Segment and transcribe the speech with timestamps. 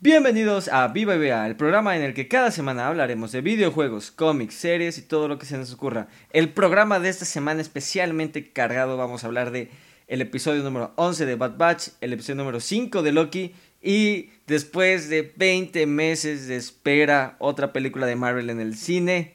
[0.00, 4.12] Bienvenidos a Viva y Vea, el programa en el que cada semana hablaremos de videojuegos,
[4.12, 6.06] cómics, series y todo lo que se nos ocurra.
[6.30, 9.70] El programa de esta semana especialmente cargado, vamos a hablar de
[10.06, 15.08] el episodio número 11 de Bad Batch, el episodio número 5 de Loki y después
[15.08, 19.34] de 20 meses de espera, otra película de Marvel en el cine,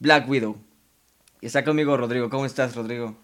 [0.00, 0.56] Black Widow.
[1.40, 3.16] Y está conmigo Rodrigo, ¿cómo estás Rodrigo?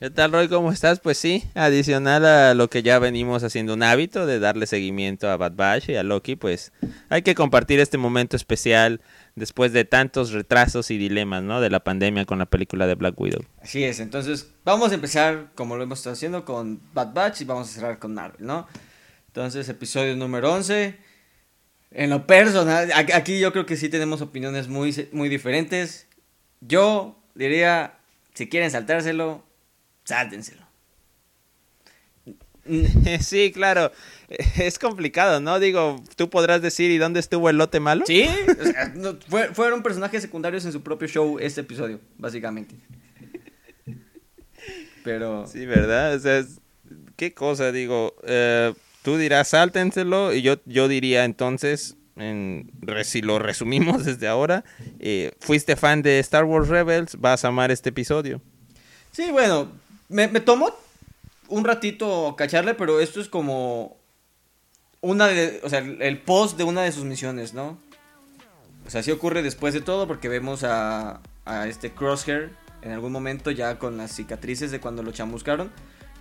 [0.00, 0.48] ¿Qué tal, Roy?
[0.48, 0.98] ¿Cómo estás?
[0.98, 5.36] Pues sí, adicional a lo que ya venimos haciendo un hábito de darle seguimiento a
[5.36, 6.72] Bad Batch y a Loki, pues
[7.10, 9.02] hay que compartir este momento especial
[9.34, 11.60] después de tantos retrasos y dilemas, ¿no?
[11.60, 13.44] De la pandemia con la película de Black Widow.
[13.60, 17.44] Así es, entonces vamos a empezar como lo hemos estado haciendo con Bad Batch y
[17.44, 18.66] vamos a cerrar con Marvel, ¿no?
[19.26, 20.96] Entonces, episodio número 11.
[21.90, 26.08] En lo personal, aquí yo creo que sí tenemos opiniones muy, muy diferentes.
[26.62, 27.98] Yo diría,
[28.32, 29.49] si quieren saltárselo,
[30.10, 30.70] sáltenselo.
[33.20, 33.90] Sí, claro.
[34.56, 35.58] Es complicado, ¿no?
[35.58, 38.04] Digo, tú podrás decir, ¿y dónde estuvo el lote malo?
[38.06, 38.28] Sí,
[39.54, 42.76] fueron personajes secundarios en su propio show este episodio, básicamente.
[45.02, 45.46] Pero...
[45.48, 46.14] Sí, ¿verdad?
[46.14, 46.44] O sea,
[47.16, 48.14] qué cosa, digo.
[48.24, 52.70] Eh, tú dirás, sáltenselo, y yo, yo diría entonces, en,
[53.02, 54.64] si lo resumimos desde ahora,
[55.00, 58.40] eh, fuiste fan de Star Wars Rebels, vas a amar este episodio.
[59.12, 59.72] Sí, bueno,
[60.10, 60.70] me, me tomó
[61.48, 63.96] un ratito cacharle, pero esto es como
[65.00, 67.78] una de, o sea, el post de una de sus misiones, ¿no?
[68.86, 72.50] O sea, sí ocurre después de todo porque vemos a, a este Crosshair
[72.82, 75.70] en algún momento ya con las cicatrices de cuando lo chamuscaron,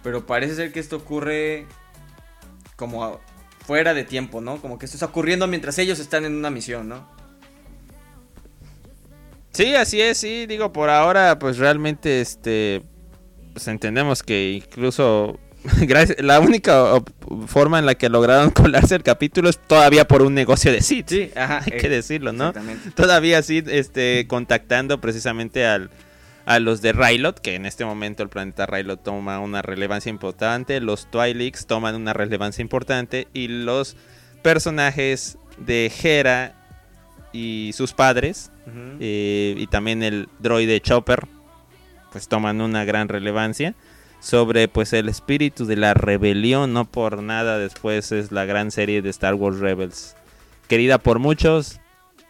[0.04, 1.66] pero parece ser que esto ocurre
[2.76, 3.20] como
[3.66, 4.62] fuera de tiempo, ¿no?
[4.62, 7.08] Como que esto está ocurriendo mientras ellos están en una misión, ¿no?
[9.52, 12.84] Sí, así es, sí, digo, por ahora pues realmente este
[13.54, 15.40] pues entendemos que incluso
[16.20, 17.02] la única
[17.48, 21.06] forma en la que lograron colarse el capítulo es todavía por un negocio de Sid.
[21.08, 22.54] Sí, ajá, hay que eh, decirlo, ¿no?
[22.96, 25.90] Todavía Sid este, contactando precisamente al,
[26.46, 30.80] a los de Rylot, que en este momento el planeta Rylot toma una relevancia importante,
[30.80, 33.98] los Twi'leks toman una relevancia importante y los
[34.42, 36.56] personajes de Hera
[37.34, 38.52] y sus padres
[39.00, 41.28] eh, y también el droide Chopper
[42.12, 43.76] pues toman una gran relevancia
[44.20, 49.02] sobre pues el espíritu de la rebelión, no por nada después es la gran serie
[49.02, 50.16] de Star Wars Rebels,
[50.68, 51.80] querida por muchos,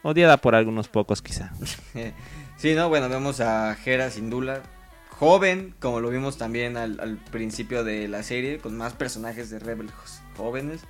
[0.03, 1.51] odiada por algunos pocos quizá.
[2.57, 4.61] sí, no, bueno, vemos a Hera Syndulla,
[5.09, 10.21] joven, como lo vimos también al, principio de la serie, con más personajes de Rebels
[10.37, 10.81] jóvenes.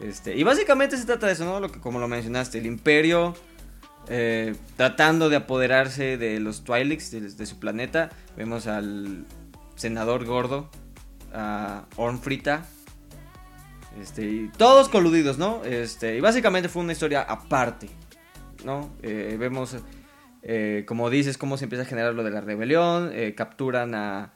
[0.00, 1.60] Este, y básicamente se trata de eso, ¿no?
[1.60, 3.34] Lo que, como lo mencionaste, el imperio
[4.08, 8.10] eh, tratando de apoderarse de los Twi'leks, de, su planeta.
[8.36, 9.24] Vemos al
[9.76, 10.70] senador gordo,
[11.32, 12.66] a Ornfrita.
[14.00, 15.62] Este, y todos coludidos, ¿no?
[15.64, 17.90] Este, y básicamente fue una historia aparte,
[18.64, 18.90] ¿no?
[19.02, 19.76] Eh, vemos,
[20.42, 23.12] eh, como dices, cómo se empieza a generar lo de la rebelión.
[23.36, 24.32] capturan a,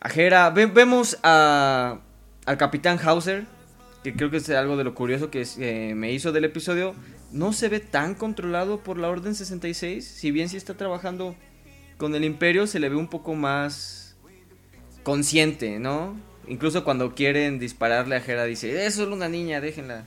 [0.00, 0.50] a Hera.
[0.50, 1.98] vemos a,
[2.46, 3.44] al capitán Hauser,
[4.04, 6.94] que creo que es algo de lo curioso que me hizo del episodio
[7.30, 10.06] no se ve tan controlado por la Orden 66.
[10.06, 11.34] Si bien sí está trabajando
[11.96, 14.16] con el Imperio, se le ve un poco más
[15.02, 16.16] consciente, ¿no?
[16.46, 20.06] Incluso cuando quieren dispararle a Hera, dice: Es solo una niña, déjenla.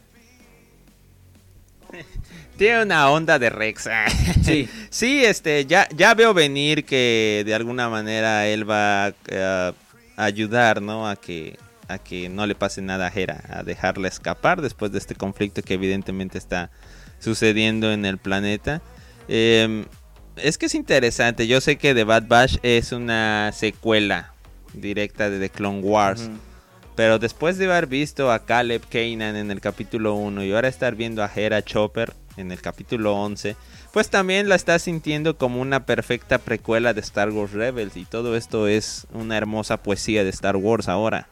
[2.58, 3.90] Tiene una onda de Rex.
[4.44, 4.70] sí.
[4.90, 9.74] sí, este, ya, ya veo venir que de alguna manera él va a
[10.16, 11.08] ayudar, ¿no?
[11.08, 11.58] A que,
[11.88, 15.62] a que no le pase nada a Hera, a dejarla escapar después de este conflicto
[15.62, 16.72] que evidentemente está
[17.22, 18.82] sucediendo en el planeta.
[19.30, 19.86] Em,
[20.36, 21.48] es que es interesante.
[21.48, 24.34] Yo sé que The Bad Batch es una secuela
[24.74, 26.30] directa de The Clone Wars.
[26.96, 30.96] Pero después de haber visto a Caleb Kanan en el capítulo 1 y ahora estar
[30.96, 33.56] viendo a Hera Chopper en el capítulo 11,
[33.94, 37.96] pues también la está sintiendo como una perfecta precuela de Star Wars Rebels.
[37.96, 41.30] Y todo esto es una hermosa poesía de Star Wars ahora.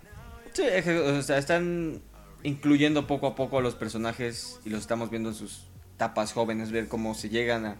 [0.53, 2.01] Sí, o sea, están
[2.44, 5.69] incluyendo poco a poco a los personajes y los estamos viendo en sus
[6.00, 7.78] tapas jóvenes, ver cómo se llegan a,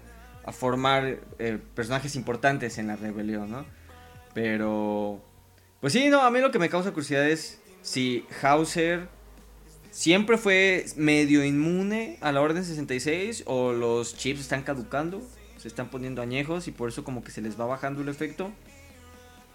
[0.51, 3.66] formar eh, personajes importantes en la rebelión, ¿no?
[4.33, 5.21] Pero,
[5.80, 9.10] pues sí, no, a mí lo que me causa curiosidad es si Hauser
[9.92, 15.22] siempre fue medio inmune a la Orden 66 o los chips están caducando,
[15.57, 18.51] se están poniendo añejos y por eso como que se les va bajando el efecto.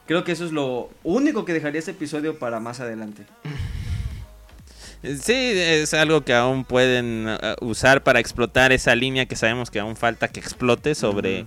[0.07, 3.27] Creo que eso es lo único que dejaría este episodio para más adelante.
[5.21, 9.79] Sí, es algo que aún pueden uh, usar para explotar esa línea que sabemos que
[9.79, 11.45] aún falta que explote sobre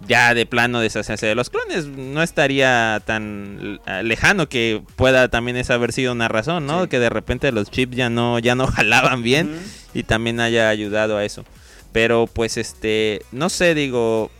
[0.00, 1.86] ya de plano deshacerse de los clones.
[1.86, 6.88] No estaría tan lejano que pueda también esa haber sido una razón, ¿no?
[6.88, 9.58] Que de repente los chips ya no, ya no jalaban bien
[9.94, 11.44] y también haya ayudado a eso.
[11.92, 14.30] Pero pues este, no sé, digo,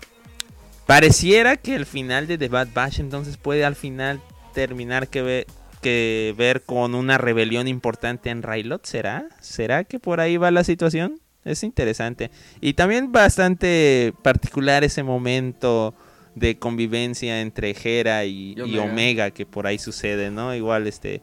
[0.87, 4.21] pareciera que el final de The Bad Batch entonces puede al final
[4.53, 5.47] terminar que ver,
[5.87, 9.29] que ver con una rebelión importante en Railot, ¿será?
[9.41, 11.21] ¿Será que por ahí va la situación?
[11.45, 12.33] Es interesante.
[12.61, 15.95] Y también bastante particular ese momento
[16.35, 19.31] de convivencia entre Hera y, Omega.
[19.31, 20.57] que por ahí sucede, ¿no?
[20.57, 21.23] Igual este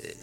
[0.00, 0.16] eh,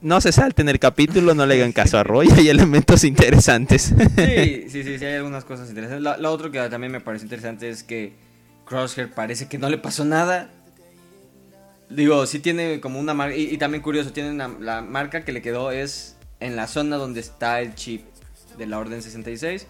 [0.00, 3.94] no se salten el capítulo, no le hagan caso a Roy, hay elementos interesantes.
[4.16, 6.18] Sí, sí, sí, sí, hay algunas cosas interesantes.
[6.18, 8.14] Lo, otro que también me parece interesante es que
[8.64, 10.50] Crosshair parece que no le pasó nada.
[11.90, 15.72] Digo, sí tiene como una marca, y, también curioso, tiene la marca que le quedó
[15.72, 18.04] es en la zona donde está el chip
[18.56, 19.66] de la Orden 66.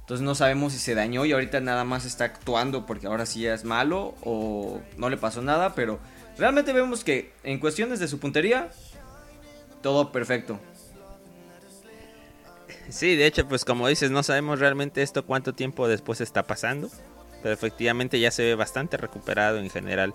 [0.00, 3.46] Entonces no sabemos si se dañó y ahorita nada más está actuando porque ahora sí
[3.46, 6.00] es malo o no le pasó nada, pero
[6.36, 8.70] realmente vemos que en cuestiones de su puntería,
[9.82, 10.58] todo perfecto.
[12.88, 16.90] Sí, de hecho, pues como dices, no sabemos realmente esto cuánto tiempo después está pasando,
[17.40, 20.12] pero efectivamente ya se ve bastante recuperado en general.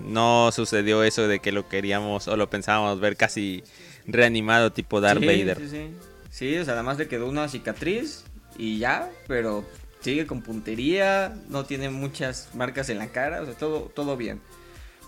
[0.00, 3.62] No sucedió eso de que lo queríamos o lo pensábamos ver casi
[4.06, 5.58] reanimado tipo Darth Vader.
[5.58, 5.94] Sí, sí.
[6.30, 8.24] Sí, o sea, además le quedó una cicatriz
[8.58, 9.64] y ya, pero
[10.00, 14.40] sigue con puntería, no tiene muchas marcas en la cara, o sea, todo, todo bien.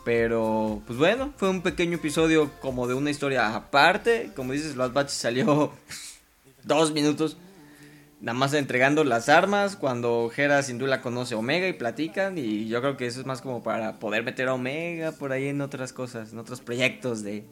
[0.06, 4.30] Pero, pues bueno, fue un pequeño episodio como de una historia aparte.
[4.36, 5.72] Como dices, Bad Batch salió
[6.62, 7.36] dos minutos.
[8.20, 12.38] Nada más entregando las armas cuando Hera sin duda conoce a Omega y platican.
[12.38, 15.48] Y yo creo que eso es más como para poder meter a Omega por ahí
[15.48, 17.44] en otras cosas, en otros proyectos de,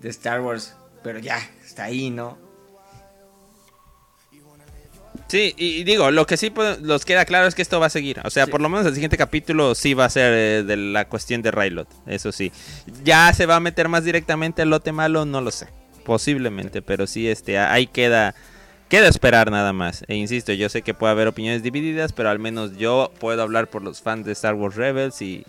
[0.00, 0.76] de Star Wars.
[1.02, 2.46] Pero ya, está ahí, ¿no?
[5.28, 6.52] Sí, y, digo, lo que sí
[6.82, 8.20] nos queda claro es que esto va a seguir.
[8.24, 11.08] O sea, por lo menos el siguiente capítulo sí va a ser eh, de la
[11.08, 11.88] cuestión de Railot.
[12.06, 12.52] Eso sí.
[13.02, 15.68] Ya se va a meter más directamente el lote malo, no lo sé.
[16.04, 18.36] Posiblemente, pero sí, este, ahí queda.
[18.88, 20.04] Queda esperar nada más.
[20.06, 23.68] E insisto, yo sé que puede haber opiniones divididas, pero al menos yo puedo hablar
[23.68, 25.44] por los fans de Star Wars Rebels y,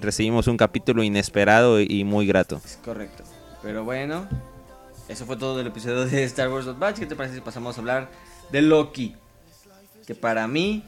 [0.00, 2.60] recibimos un capítulo inesperado y, muy grato.
[2.64, 3.22] Es correcto.
[3.62, 4.26] Pero bueno,
[5.08, 6.98] eso fue todo del episodio de Star Wars Batch.
[6.98, 8.10] ¿Qué te parece si pasamos a hablar
[8.52, 9.16] de Loki.
[10.06, 10.84] Que para mí,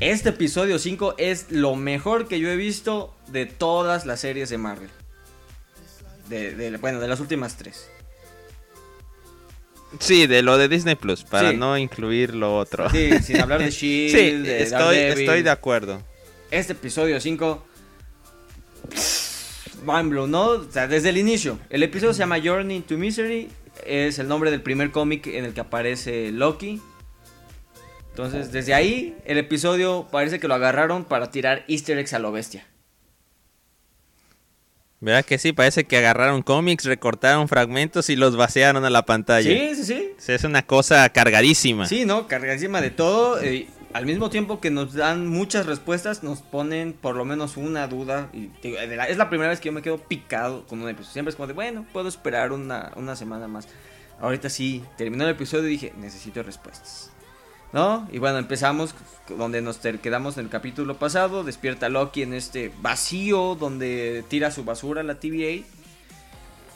[0.00, 4.58] este episodio 5 es lo mejor que yo he visto de todas las series de
[4.58, 4.90] Marvel.
[6.28, 7.90] De, bueno, de las últimas tres.
[10.00, 12.90] Sí, de lo de Disney Plus, para no incluir lo otro.
[12.90, 14.44] Sí, sin hablar de Shield.
[14.44, 16.02] sí, estoy, estoy de acuerdo.
[16.50, 17.64] Este episodio 5.
[19.84, 20.46] Mind blown, ¿no?
[20.46, 21.58] O sea, desde el inicio.
[21.70, 23.48] El episodio se llama Journey to Misery
[23.86, 26.80] es el nombre del primer cómic en el que aparece Loki.
[28.10, 32.32] Entonces, desde ahí, el episodio parece que lo agarraron para tirar easter eggs a lo
[32.32, 32.66] bestia.
[35.00, 35.52] ¿Verdad que sí?
[35.52, 39.48] Parece que agarraron cómics, recortaron fragmentos y los vaciaron a la pantalla.
[39.48, 39.84] Sí, sí,
[40.18, 40.32] sí.
[40.32, 41.86] Es una cosa cargadísima.
[41.86, 42.26] Sí, ¿no?
[42.26, 43.40] Cargadísima de todo.
[43.40, 47.86] Eh, al mismo tiempo que nos dan muchas respuestas, nos ponen por lo menos una
[47.86, 48.28] duda.
[48.32, 51.12] Y es la primera vez que yo me quedo picado con un episodio.
[51.12, 53.68] Siempre es como de, bueno, puedo esperar una, semana más.
[54.20, 57.12] Ahorita sí, terminó el episodio y dije, necesito respuestas.
[57.72, 58.08] ¿No?
[58.10, 58.94] Y bueno, empezamos
[59.28, 61.44] donde nos quedamos en el capítulo pasado.
[61.44, 65.64] Despierta Loki en este vacío donde tira su basura la TVA.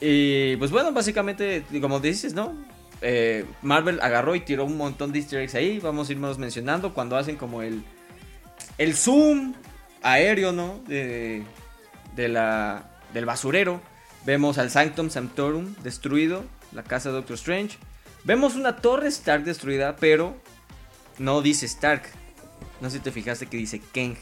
[0.01, 2.53] Y pues bueno, básicamente, como dices, ¿no?
[3.01, 5.79] Eh, Marvel agarró y tiró un montón de easter eggs ahí.
[5.79, 7.83] Vamos a irnos mencionando cuando hacen como el,
[8.77, 9.53] el zoom
[10.03, 10.79] aéreo, ¿no?
[10.87, 11.43] De,
[12.15, 13.81] la, del basurero.
[14.25, 17.77] Vemos al Sanctum Sanctorum destruido, la casa de Doctor Strange.
[18.23, 20.37] Vemos una torre Stark destruida, pero
[21.17, 22.03] no dice Stark.
[22.81, 24.15] No sé si te fijaste que dice Kang.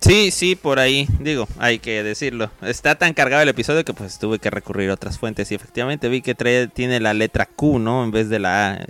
[0.00, 2.50] Sí, sí, por ahí, digo, hay que decirlo.
[2.62, 6.08] Está tan cargado el episodio que pues tuve que recurrir a otras fuentes y efectivamente
[6.08, 8.04] vi que trae, tiene la letra Q, ¿no?
[8.04, 8.86] En vez de la A.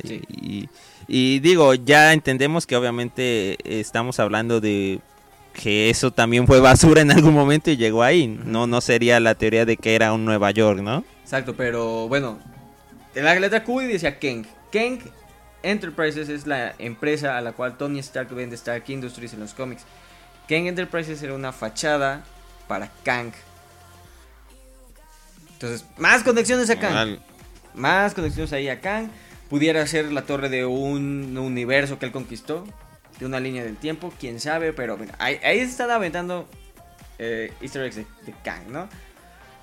[1.08, 5.00] Y, digo, ya entendemos que obviamente estamos hablando de
[5.54, 8.28] que eso también fue basura en algún momento y llegó ahí.
[8.28, 11.04] No, no sería la teoría de que era un Nueva York, ¿no?
[11.22, 12.38] Exacto, pero bueno,
[13.14, 14.46] en la letra Q y decía Kang.
[14.70, 15.00] Kang
[15.62, 19.84] Enterprises es la empresa a la cual Tony Stark vende Stark Industries en los cómics.
[20.48, 22.24] Kang Enterprises era una fachada
[22.66, 23.32] para Kang.
[25.52, 27.18] Entonces, más conexiones a Kang.
[27.74, 29.10] Más conexiones ahí a Kang.
[29.50, 32.64] Pudiera ser la torre de un universo que él conquistó.
[33.18, 34.12] De una línea del tiempo.
[34.20, 34.72] Quién sabe.
[34.72, 36.48] Pero mira, ahí, ahí están aventando
[37.18, 38.06] eh, easter eggs de,
[38.44, 38.88] Kang, ¿no?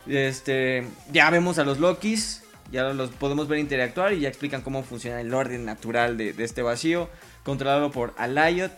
[0.05, 2.43] Este, ya vemos a los Lokis.
[2.71, 6.61] Ya los podemos ver interactuar y ya explican cómo funciona el orden natural de, este
[6.61, 7.09] vacío,
[7.43, 8.71] controlado por Alayot.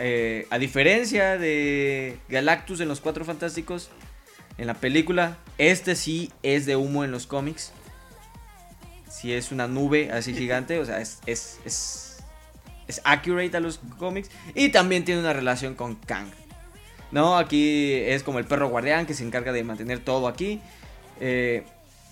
[0.00, 3.90] Eh, a diferencia de Galactus en los Cuatro Fantásticos,
[4.58, 7.72] en la película, este sí es de humo en los cómics.
[9.08, 12.18] Sí es una nube así gigante, o sea, es, es, es,
[12.88, 14.30] es accurate a los cómics.
[14.54, 16.28] Y también tiene una relación con Kang.
[17.10, 20.60] No, aquí es como el perro guardián que se encarga de mantener todo aquí.
[21.20, 21.64] Eh,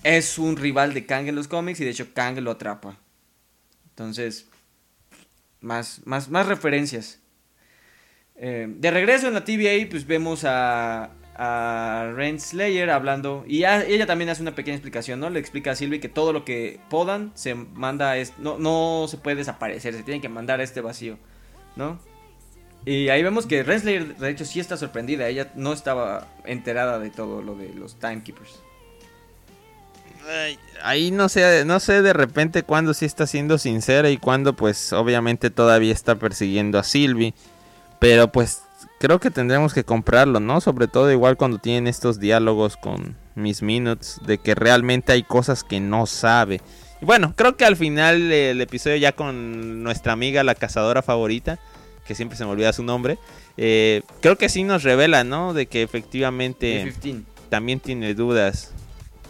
[0.02, 2.98] es un rival de Kang en los cómics y de hecho Kang lo atrapa.
[3.90, 4.46] Entonces,
[5.60, 7.20] más, más, más referencias.
[8.36, 11.10] Eh, de regreso en la TVA, pues vemos a,
[12.14, 13.44] Renslayer hablando.
[13.46, 15.28] Y ella también hace una pequeña explicación, ¿no?
[15.28, 18.12] Le explica a Sylvie que todo lo que podan se manda.
[18.12, 21.18] A no, no se puede desaparecer, se tiene que mandar a este vacío,
[21.74, 21.98] ¿no?
[22.86, 25.28] Y ahí vemos que Renslayer, de hecho, sí está sorprendida.
[25.28, 28.62] Ella no estaba enterada de todo lo de los Timekeepers.
[30.82, 34.92] Ahí no sé, no sé de repente cuándo sí está siendo sincera y cuándo pues
[34.92, 37.34] obviamente todavía está persiguiendo a Sylvie.
[37.98, 38.62] Pero pues
[38.98, 40.60] creo que tendremos que comprarlo, ¿no?
[40.60, 45.64] Sobre todo igual cuando tienen estos diálogos con Miss Minutes, de que realmente hay cosas
[45.64, 46.60] que no sabe.
[47.00, 51.58] Y bueno, creo que al final el episodio ya con nuestra amiga la cazadora favorita,
[52.06, 53.18] que siempre se me olvida su nombre,
[53.56, 55.52] eh, creo que sí nos revela, ¿no?
[55.52, 56.92] De que efectivamente
[57.48, 58.72] también tiene dudas.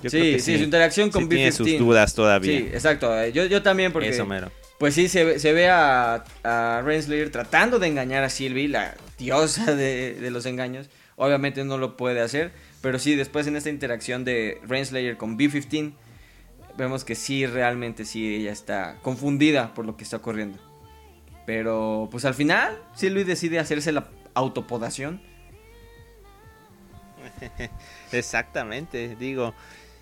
[0.03, 1.37] Sí, sí, su interacción con B-15.
[1.37, 2.59] Tiene sus dudas todavía.
[2.59, 3.27] Sí, exacto.
[3.29, 4.09] Yo, yo también porque...
[4.11, 4.51] Eso mero.
[4.79, 9.75] Pues sí, se, se ve a, a Renslayer tratando de engañar a Sylvie, la diosa
[9.75, 10.91] de, los engaños.
[11.17, 15.95] Obviamente no lo puede hacer, pero sí, después en esta interacción de Renslayer con B-15,
[16.77, 20.59] vemos que sí, realmente sí, ella está confundida por lo que está ocurriendo.
[21.47, 25.23] Pero pues al final, Sylvie decide hacerse la autopodación.
[28.13, 29.55] Exactamente, digo.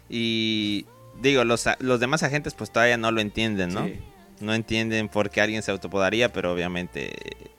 [0.08, 0.86] Y
[1.20, 3.88] digo, los, los demás agentes pues todavía no lo entienden, ¿no?
[4.40, 7.14] no entienden por qué alguien se autopodaría, pero obviamente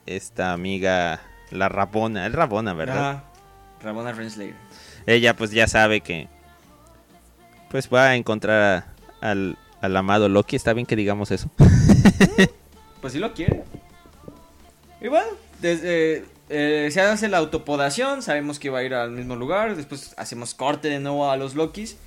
[0.06, 1.22] esta amiga,
[1.52, 3.24] la Rabona, es Rabona, ¿verdad?
[3.82, 4.56] Rabona Renslayer.
[5.06, 6.28] Ella pues ya sabe que
[7.70, 8.86] pues va a encontrar
[9.22, 11.50] al, amado Loki, está bien que digamos eso.
[13.02, 13.64] pues si lo quiere.
[15.02, 15.28] Y bueno,
[15.62, 20.14] desde, eh, se hace la autopodación, sabemos que va a ir al mismo lugar, después
[20.18, 21.98] hacemos corte de nuevo a los Lokis.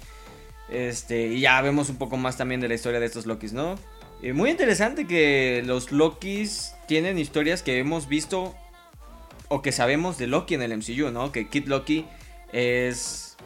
[0.71, 3.79] Este, y ya vemos un poco más también de la historia de estos Lokis, ¿no?
[4.35, 8.55] Muy interesante que los Lokis tienen historias que hemos visto
[9.49, 11.33] o que sabemos de Loki en el MCU, ¿no?
[11.33, 12.05] Que Kid Loki
[12.53, 13.37] es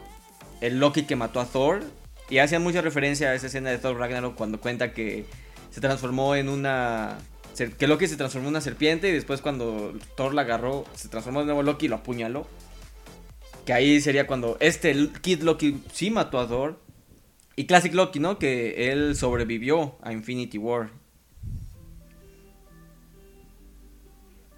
[0.61, 1.83] el Loki que mató a Thor.
[2.29, 5.25] Y hacían mucha referencia a esa escena de Thor Ragnarok cuando cuenta que
[5.71, 7.19] se transformó en una.
[7.77, 11.41] Que Loki se transformó en una serpiente y después cuando Thor la agarró, se transformó
[11.41, 12.47] de nuevo Loki y lo apuñaló.
[13.65, 16.79] Que ahí sería cuando este Kid Loki sí mató a Thor.
[17.55, 18.39] Y Classic Loki, ¿no?
[18.39, 20.89] Que él sobrevivió a Infinity War.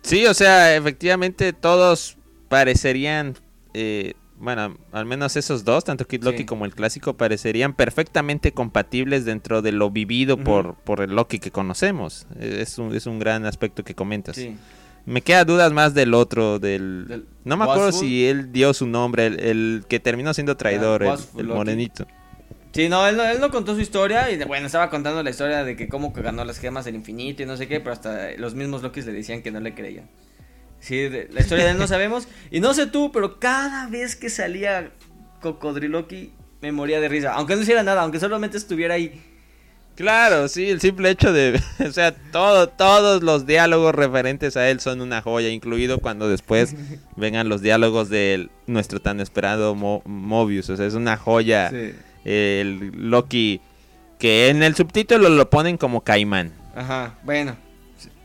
[0.01, 3.35] Sí, o sea, efectivamente todos parecerían,
[3.73, 9.25] eh, bueno, al menos esos dos, tanto Kid Loki como el clásico, parecerían perfectamente compatibles
[9.25, 12.27] dentro de lo vivido por, por el Loki que conocemos.
[12.39, 14.39] Es un, es un gran aspecto que comentas.
[15.07, 17.25] Me queda dudas más del otro, del...
[17.43, 21.03] no me acuerdo si él dio su nombre, el, que terminó siendo traidor,
[21.37, 22.05] el, morenito.
[22.75, 25.87] Sí, no él, no, contó su historia y bueno, estaba contando la historia de que
[25.87, 29.05] cómo ganó las gemas del infinito y no sé qué, pero hasta los mismos Lokis
[29.05, 30.09] le decían que no le creían.
[30.81, 32.27] Sí, la historia de él no sabemos.
[32.51, 34.91] Y no sé tú, pero cada vez que salía
[35.39, 37.31] Cocodriloqui me moría de risa.
[37.35, 39.23] Aunque no hiciera nada, aunque solamente estuviera ahí.
[39.95, 44.81] Claro, sí, el simple hecho de, o sea, todo, todos los diálogos referentes a él
[44.81, 46.75] son una joya, incluido cuando después
[47.15, 51.69] vengan los diálogos de nuestro tan esperado Mobius, o sea, es una joya.
[51.69, 51.93] Sí
[52.25, 53.61] el Loki,
[54.19, 56.51] que en el subtítulo lo ponen como caimán.
[56.75, 57.55] Ajá, bueno.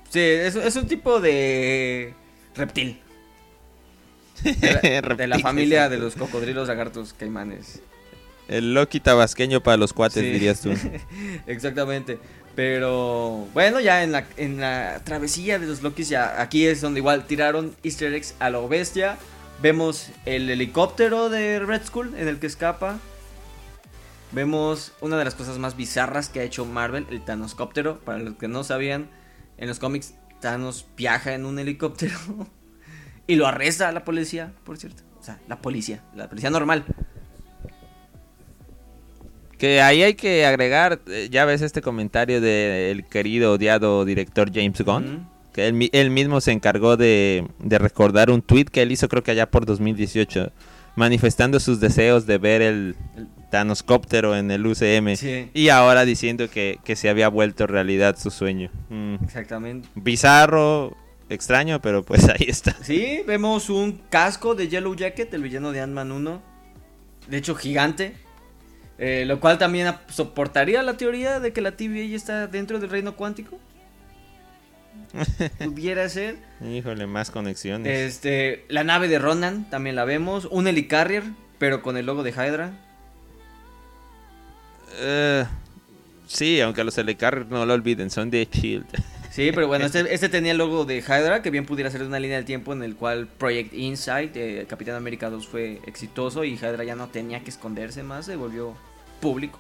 [0.09, 2.15] Sí, es, un tipo de
[2.57, 2.99] reptil.
[4.43, 7.81] De la, familia de los cocodrilos, lagartos, caimanes.
[8.49, 10.73] El Loki tabasqueño para los cuates, dirías tú.
[11.47, 12.19] Exactamente.
[12.57, 16.99] Pero bueno, ya en la, en la travesía de los Lokis, ya aquí es donde
[16.99, 19.19] igual tiraron easter eggs a lo bestia.
[19.63, 22.99] Vemos el helicóptero de Red Skull en el que escapa.
[24.33, 27.99] Vemos una de las cosas más bizarras que ha hecho Marvel, el Thanoscóptero.
[28.01, 29.11] Para los que no sabían,
[29.59, 32.17] en los cómics Thanos viaja en un helicóptero
[33.27, 35.03] y lo arresta a la policía, por cierto.
[35.19, 36.85] O sea, la policía, la policía normal.
[39.59, 44.81] Que ahí hay que agregar, eh, ya ves este comentario del querido odiado director James
[44.81, 45.29] Gunn.
[45.53, 49.51] Que él, mismo se encargó de, recordar un tweet que él hizo creo que allá
[49.51, 50.53] por 2018
[50.95, 52.97] manifestando sus deseos de ver el,
[53.85, 55.17] Cóptero en el UCM.
[55.17, 55.51] Sí.
[55.55, 58.71] Y ahora diciendo que, que se había vuelto realidad su sueño.
[58.89, 59.89] Mm, Exactamente.
[59.95, 60.97] bizarro,
[61.29, 62.77] extraño, pero pues ahí está.
[62.83, 66.43] Sí, vemos un casco de Yellow Jacket, el villano de Ant-Man 1.
[67.29, 68.15] De hecho, gigante.
[68.99, 73.17] Eh, lo cual también soportaría la teoría de que la TVA está dentro del reino
[73.17, 73.59] cuántico.
[75.65, 76.37] Pudiera ser.
[76.63, 77.99] Híjole, más conexiones.
[77.99, 80.47] Este, la nave de Ronan también la vemos.
[80.51, 81.25] Un helicarrier,
[81.59, 82.73] pero con el logo de Hydra.
[84.95, 85.45] Eh,
[86.27, 88.87] sí, aunque los Helicarriers no lo olviden, son de Shield.
[89.31, 92.07] Sí, pero bueno, este, este tenía el logo de Hydra, que bien pudiera ser de
[92.09, 96.45] una línea del tiempo en el cual Project Insight, eh, Capitán América 2 fue exitoso
[96.45, 98.75] y Hydra ya no tenía que esconderse más, se volvió
[99.21, 99.59] público.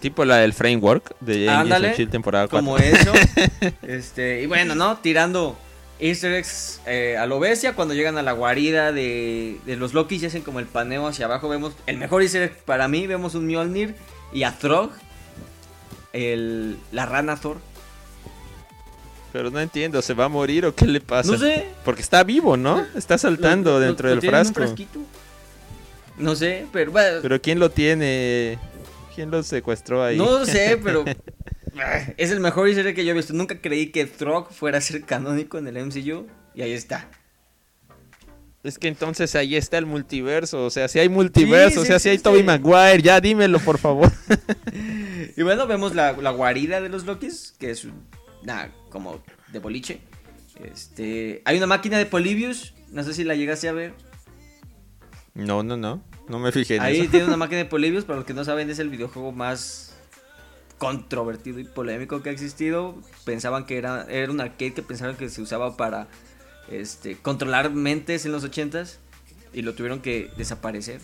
[0.00, 2.64] tipo la del framework de Ándale, Shield temporada 4.
[2.64, 3.12] Como eso.
[3.82, 4.98] este, y bueno, ¿no?
[4.98, 5.56] Tirando
[5.98, 10.16] easter eggs eh, a lo bestia cuando llegan a la guarida de, de los Loki
[10.16, 11.48] y hacen como el paneo hacia abajo.
[11.48, 13.94] Vemos el mejor easter egg para mí, vemos un Mjolnir
[14.32, 14.90] y a Throg,
[16.12, 17.58] el, la rana Thor.
[19.32, 21.32] Pero no entiendo, ¿se va a morir o qué le pasa?
[21.32, 21.66] No sé.
[21.84, 22.86] Porque está vivo, ¿no?
[22.94, 24.74] Está saltando Lo- dentro lo del un frasco.
[26.16, 28.58] No sé, pero bueno, Pero ¿quién lo tiene?
[29.14, 30.16] ¿Quién lo secuestró ahí?
[30.16, 31.04] no sé, pero
[32.16, 33.32] es el mejor easter que yo he visto.
[33.32, 37.08] Nunca creí que Throg fuera a ser canónico en el MCU y ahí está.
[38.62, 40.64] Es que entonces ahí está el multiverso.
[40.64, 42.18] O sea, si hay multiverso, Sí, o sí sea, si hay.
[42.18, 44.10] Toby Maguire, ya dímelo, por favor.
[45.38, 47.86] Y bueno, vemos la, la guarida de los Lokis, que es
[48.42, 50.00] una como de boliche.
[50.64, 53.92] Este, hay una máquina de Polybius, no sé si la llegaste a ver.
[55.34, 56.02] no, no, no.
[56.28, 57.10] No me fijé en Ahí eso.
[57.10, 59.94] tiene una máquina de Polybius, para los que no saben, es el videojuego más
[60.78, 62.94] controvertido y polémico que ha existido.
[63.24, 66.08] Pensaban que era, era un arcade que pensaban que se usaba para
[66.70, 68.98] este, controlar mentes en los ochentas
[69.52, 71.00] y lo tuvieron que desaparecer.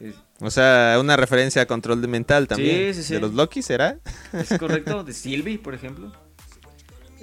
[0.00, 2.92] Es- O sea, una referencia a control de mental también.
[2.94, 3.14] Sí, sí, sí.
[3.14, 3.98] ¿De los Loki será?
[4.32, 6.12] Es correcto, de Sylvie, por ejemplo.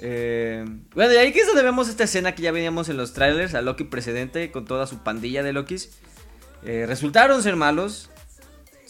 [0.02, 3.12] Eh, bueno, y ahí que es donde vemos esta escena que ya veníamos en los
[3.12, 5.90] trailers, a Loki precedente con toda su pandilla de Lokis.
[6.64, 8.08] Eh, resultaron ser malos.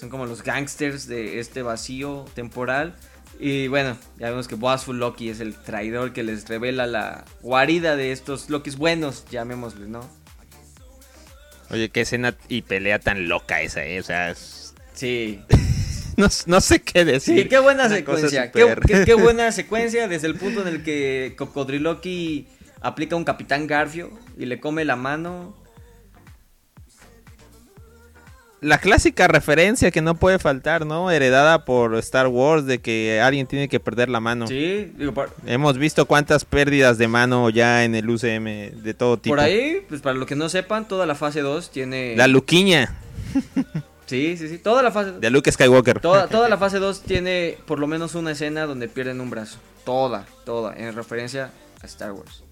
[0.01, 2.95] Son como los gangsters de este vacío temporal.
[3.39, 7.97] Y bueno, ya vemos que Boasful Loki es el traidor que les revela la guarida
[7.97, 10.01] de estos Lokis buenos, llamémosles, ¿no?
[11.71, 14.01] Oye, qué escena y pelea tan loca esa, ¿eh?
[14.01, 15.41] O sea, es- Sí.
[16.17, 17.43] no, no sé qué decir.
[17.43, 18.51] Sí, qué buena Una secuencia.
[18.51, 22.49] Qué- qué buena secuencia desde el punto en el que Cocodriloqui
[22.81, 25.55] aplica un Capitán Garfio y le come la mano.
[28.61, 31.11] La clásica referencia que no puede faltar, ¿no?
[31.11, 34.47] Heredada por Star Wars de que alguien tiene que perder la mano.
[34.47, 39.17] Sí, digo, por, Hemos visto cuántas pérdidas de mano ya en el UCM de todo
[39.17, 39.35] tipo.
[39.35, 42.15] por ahí, pues para los que no sepan, toda la fase 2 tiene...
[42.17, 42.99] La Luquiña
[44.11, 45.13] Sí, sí, sí, toda la fase...
[45.13, 46.01] de Luke Skywalker.
[46.01, 49.59] Toda, toda la fase 2 tiene por lo menos una escena donde pierden un brazo.
[49.85, 52.43] Toda, toda, en referencia a Star Wars.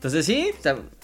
[0.00, 0.50] Entonces sí,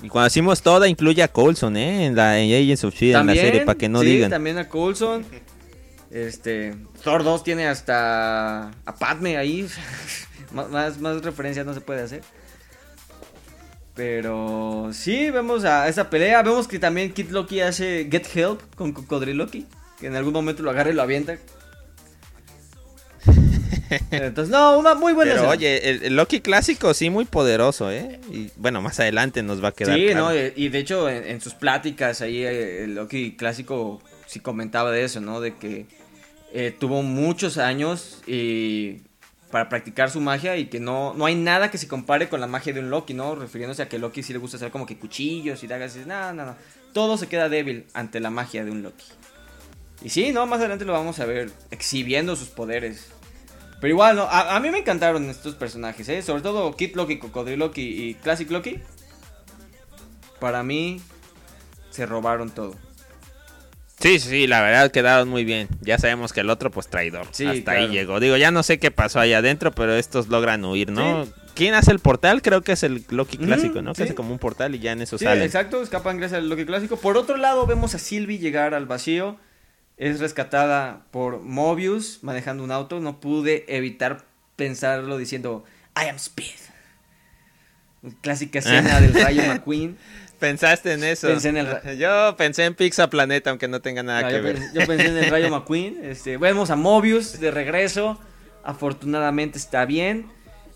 [0.03, 2.07] Y cuando decimos toda, incluye a Coulson, ¿eh?
[2.07, 4.31] En la en Agents of Shield, en la serie, para que no sí, digan.
[4.31, 5.23] también a Coulson.
[6.11, 9.69] Este, Thor 2 tiene hasta a Padme ahí.
[10.53, 12.23] más, más, más referencia no se puede hacer.
[13.95, 16.43] Pero sí, vemos a esa pelea.
[16.43, 19.67] Vemos que también Kid Loki hace Get Help con Cocodriloqui.
[20.01, 21.37] Que en algún momento lo agarra y lo avienta.
[24.11, 25.53] Entonces, no, una muy buena Pero escena.
[25.59, 28.21] oye, el, el Loki clásico sí muy poderoso, ¿eh?
[28.31, 30.29] Y bueno, más adelante nos va a quedar Sí, claro.
[30.29, 34.91] no, y de hecho en, en sus pláticas ahí eh, el Loki clásico sí comentaba
[34.91, 35.41] de eso, ¿no?
[35.41, 35.87] De que
[36.53, 39.03] eh, tuvo muchos años y
[39.51, 42.47] para practicar su magia y que no, no hay nada que se compare con la
[42.49, 43.37] magia de un Loki, ¿no?
[43.37, 46.33] Refiriéndose a que Loki sí le gusta hacer como que cuchillos y dagas y no,
[46.33, 46.57] no.
[46.93, 49.05] Todo se queda débil ante la magia de un Loki.
[50.03, 53.09] Y sí, no, más adelante lo vamos a ver exhibiendo sus poderes.
[53.81, 56.23] Pero igual, no, a, a mí me encantaron estos personajes, ¿eh?
[56.23, 58.81] Sobre todo Kid Loki, Cocodrilo Loki y Classic Loki.
[60.41, 61.01] Para mí,
[61.91, 62.75] se robaron todo.
[63.99, 65.69] Sí, sí, la verdad quedaron muy bien.
[65.81, 67.27] Ya sabemos que el otro, pues traidor.
[67.31, 67.81] Sí, Hasta claro.
[67.81, 68.21] ahí llegó.
[68.21, 71.25] Digo, ya no sé qué pasó ahí adentro, pero estos logran huir, ¿no?
[71.25, 71.33] Sí.
[71.55, 72.43] ¿Quién hace el portal?
[72.43, 73.95] Creo que es el Loki clásico, ¿no?
[73.95, 73.99] sí.
[73.99, 75.43] Que hace como un portal y ya en eso Sí, salen.
[75.45, 76.99] exacto, escapan gracias al Loki clásico.
[76.99, 79.39] Por otro lado, vemos a Sylvie llegar al vacío.
[79.97, 83.01] Es rescatada por Mobius manejando un auto.
[83.01, 84.25] No pude evitar
[84.57, 85.65] pensarlo diciendo,
[85.97, 86.51] I am Speed.
[88.21, 89.97] Clásica escena del Rayo McQueen.
[90.39, 91.29] Pensaste en eso.
[91.29, 94.35] Pensé en el ra- Yo pensé en Pizza Planeta, aunque no tenga nada No, que
[94.37, 94.57] yo, ver.
[94.57, 95.99] pensé, yo pensé en el Rayo McQueen.
[96.05, 98.21] Este, vemos a Mobius de regreso.
[98.63, 100.27] Afortunadamente está bien.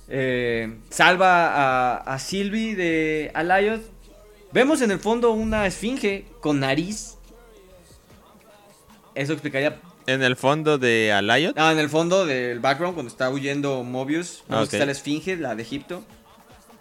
[0.09, 3.83] Eh, salva a, a Sylvie de Alayot.
[4.53, 7.17] Vemos en el fondo una esfinge con nariz.
[9.15, 9.81] Eso explicaría.
[10.07, 11.57] En el fondo de Alayot.
[11.57, 14.71] No, en el fondo del background, cuando está huyendo Mobius, vemos Ok.
[14.71, 16.05] que está la Esfinge, la de Egipto.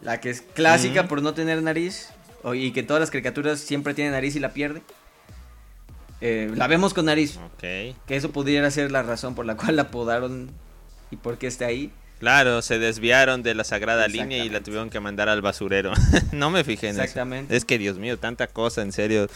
[0.02, 1.10] La que es clásica Ujú.
[1.10, 2.10] por no tener nariz.
[2.54, 4.82] Y que todas las caricaturas siempre tienen nariz y la pierde.
[6.22, 7.38] Eh, la vemos con nariz.
[7.38, 7.60] Ok.
[7.60, 10.50] Que eso pudiera ser la razón por la cual la apodaron
[11.12, 11.92] y por qué está ahí.
[12.20, 15.94] Claro, se desviaron de la sagrada línea y la tuvieron que mandar al basurero.
[16.34, 17.02] no me fijé en eso.
[17.04, 17.56] Exactamente.
[17.56, 19.28] Es que, Dios mío, tanta cosa, en serio.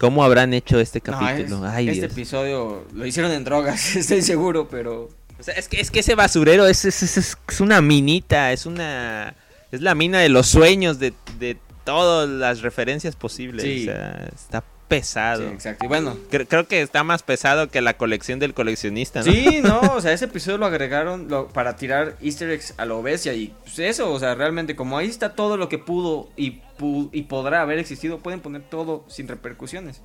[0.00, 1.66] ¿Cómo habrán hecho este No, capítulo?
[1.66, 2.12] es- Ay, este Dios.
[2.12, 6.14] episodio lo hicieron en drogas, estoy seguro, pero O sea, es que, es que ese
[6.14, 9.34] basurero es, es, es- es una minita, es una...
[9.70, 13.62] Es la mina de los sueños de, de todas las referencias posibles.
[13.62, 13.82] Sí.
[13.82, 15.48] O sea, está pesado.
[15.48, 15.84] sí, exacto.
[15.84, 19.32] Y bueno, Cre- Creo que está más pesado que la colección del coleccionista, ¿no?
[19.32, 23.02] sí, no, o sea, ese episodio lo agregaron lo- para tirar easter eggs a lo
[23.02, 26.60] bestia y pues eso, o sea, realmente como ahí está todo lo que pudo y,
[26.78, 30.02] pu- y podrá haber existido, pueden poner todo sin repercusiones.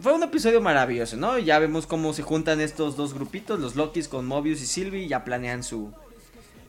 [0.00, 1.38] Fue un episodio maravilloso, ¿no?
[1.38, 5.24] Ya vemos cómo se juntan estos dos grupitos, los Lokis con Mobius y Sylvie, ya
[5.24, 5.90] planean su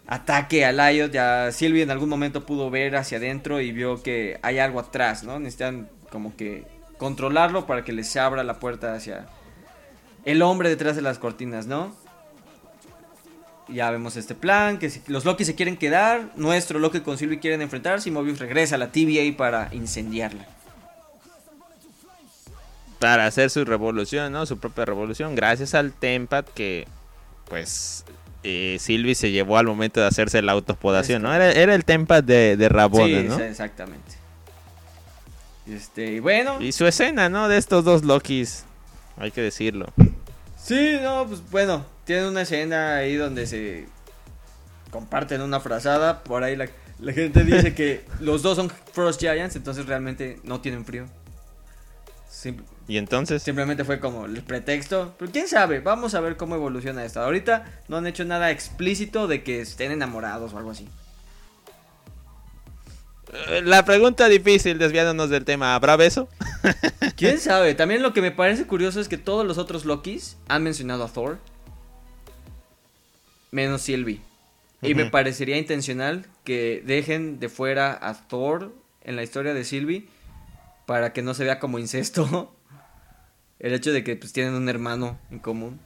[0.08, 4.40] ataque a Lyot, ya Sylvie en algún momento pudo ver hacia adentro y vio que
[4.42, 5.40] hay algo atrás, ¿no?
[5.40, 6.66] Necesitan como que
[6.98, 9.28] controlarlo para que les abra la puerta hacia
[10.26, 11.96] el hombre detrás de las cortinas, ¿no?
[13.70, 17.40] Ya vemos este plan, que si- los Loki se quieren quedar, nuestro Loki con Sylvie
[17.40, 20.46] quieren enfrentarse y Mobius regresa a la TVA para incendiarla.
[23.00, 24.46] Para hacer su revolución, ¿no?
[24.46, 25.36] Su propia revolución.
[25.36, 26.88] Gracias al Tempat que,
[27.48, 28.06] pues,
[28.44, 31.32] eh, Sylvie se llevó al momento de hacerse la autopodación, ¿no?
[31.34, 33.40] Era, era el Tempat de, de sí, ¿no?
[33.40, 34.14] exactamente.
[35.70, 37.48] Este, y bueno, Y su escena, ¿no?
[37.48, 38.64] De estos dos Lokis.
[39.18, 39.88] Hay que decirlo.
[40.58, 43.88] sí, no, pues bueno, tienen una escena ahí donde se
[44.92, 46.68] comparten una frazada, por ahí la,
[47.00, 51.08] la gente dice que los dos son Frost Giants, entonces realmente no tienen frío.
[52.88, 55.16] Y entonces, Simplemente fue como el pretexto.
[55.18, 57.22] Pero quién sabe, vamos a ver cómo evoluciona esto.
[57.22, 60.88] Ahorita no han hecho nada explícito de que estén enamorados o algo así.
[63.64, 66.30] La pregunta difícil, desviándonos del tema, ¿habrá beso?
[67.16, 67.76] ¿Quién sabe?
[67.76, 71.08] También lo que me parece curioso es que todos los otros Lokis han mencionado a
[71.08, 71.40] Thor.
[73.52, 74.22] Menos Sylvie.
[74.82, 80.08] Y me parecería intencional que dejen de fuera a Thor en la historia de Sylvie.
[80.86, 82.56] Para que no se vea como incesto.
[83.60, 85.80] El hecho de que pues tienen un hermano en común.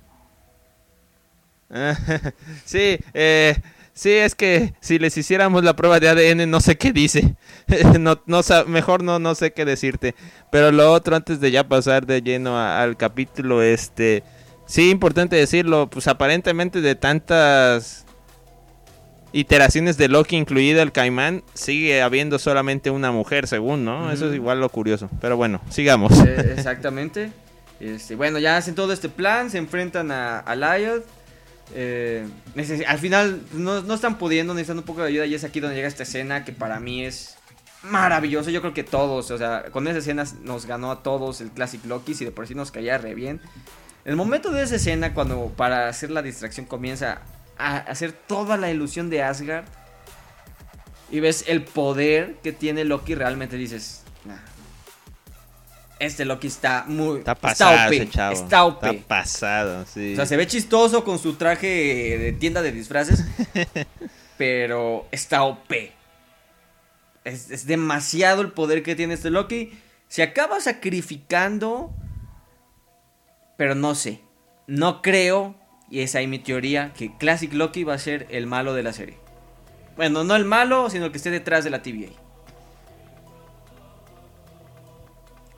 [2.65, 3.55] sí, eh,
[3.93, 7.35] sí, es que si les hiciéramos la prueba de ADN no sé qué dice.
[7.99, 10.15] no, no mejor no, no sé qué decirte.
[10.51, 14.23] Pero lo otro, antes de ya pasar de lleno a- al capítulo, este,
[14.65, 18.05] sí, importante decirlo, pues aparentemente de tantas
[19.33, 24.11] iteraciones de Loki, incluida el Caimán, sigue habiendo solamente una mujer, según, ¿no?
[24.11, 25.09] Eso es igual lo curioso.
[25.21, 26.11] Pero bueno, sigamos.
[26.25, 27.31] Eh, exactamente.
[27.79, 31.05] Este, bueno, ya hacen todo este plan, se enfrentan a, a Lyot.
[31.73, 32.27] Eh,
[32.87, 35.75] al final no, no están pudiendo, necesitan un poco de ayuda y es aquí donde
[35.75, 37.37] llega esta escena que para mí es
[37.83, 38.49] maravilloso.
[38.49, 41.83] Yo creo que todos, o sea, con esa escena nos ganó a todos el Classic
[41.85, 43.41] Loki, si de por sí nos caía re bien.
[44.03, 47.21] El momento de esa escena, cuando para hacer la distracción comienza
[47.57, 49.65] a hacer toda la ilusión de Asgard
[51.11, 54.37] y ves el poder que tiene Loki, realmente dices, "Nah,
[56.01, 57.19] este Loki está muy.
[57.19, 58.33] Está pasado OP, ese chavo.
[58.33, 58.83] Está OP.
[58.83, 60.13] Está pasado, sí.
[60.13, 61.67] O sea, se ve chistoso con su traje
[62.17, 63.23] de tienda de disfraces.
[64.37, 65.71] pero está OP.
[67.23, 69.77] Es, es demasiado el poder que tiene este Loki.
[70.07, 71.93] Se acaba sacrificando.
[73.55, 74.21] Pero no sé.
[74.65, 75.55] No creo.
[75.91, 76.93] Y es ahí mi teoría.
[76.93, 79.19] Que Classic Loki va a ser el malo de la serie.
[79.95, 82.09] Bueno, no el malo, sino el que esté detrás de la TVA.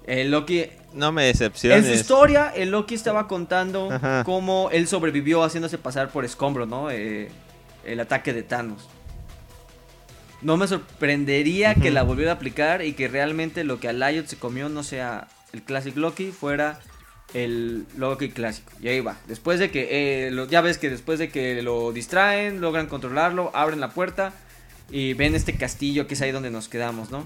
[0.06, 1.86] El Loki No me en decepciones.
[1.88, 4.24] su historia, el Loki estaba contando Ajá.
[4.26, 6.92] cómo él sobrevivió haciéndose pasar por escombro, ¿no?
[6.92, 7.30] Eh,
[7.86, 8.88] el ataque de Thanos.
[10.42, 14.28] No me sorprendería que la volviera a aplicar y que realmente lo que a Lyot
[14.28, 16.80] se comió no sea el Classic Loki, fuera
[17.34, 18.72] el Loki clásico.
[18.82, 19.18] Y ahí va.
[19.28, 23.52] Después de que, eh, lo- ya ves que después de que lo distraen, logran controlarlo,
[23.56, 24.34] abren la puerta
[24.92, 27.26] y ven este castillo que es ahí donde nos quedamos, ¿no?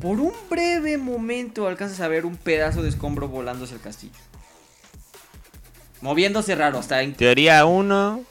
[0.00, 4.14] Por un breve momento alcanzas a ver un pedazo de escombro volando hacia el castillo.
[6.00, 7.14] Moviéndose raro, hasta en...
[7.14, 8.24] Teoría 1.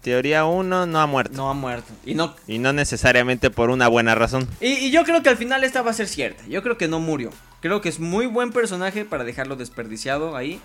[0.00, 1.36] Teoría 1 no ha muerto.
[1.36, 1.92] No ha muerto.
[2.06, 2.34] Y, no...
[2.46, 4.48] Y no necesariamente por una buena razón.
[4.62, 6.46] Y, y yo creo que al final esta va a ser cierta.
[6.46, 7.30] Yo creo que no murió.
[7.60, 10.60] Creo que es muy buen personaje para dejarlo desperdiciado ahí.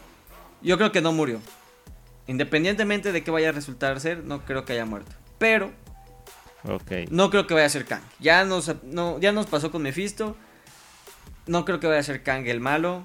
[0.62, 1.41] Yo creo que no murió.
[2.28, 5.12] Independientemente de que vaya a resultar ser, no creo que haya muerto.
[5.38, 5.72] Pero
[7.10, 8.02] No creo que vaya a ser Kang.
[8.19, 10.36] Ya nos, no, ya nos pasó con Mephisto.
[11.47, 13.04] No creo que vaya a ser Kang el malo.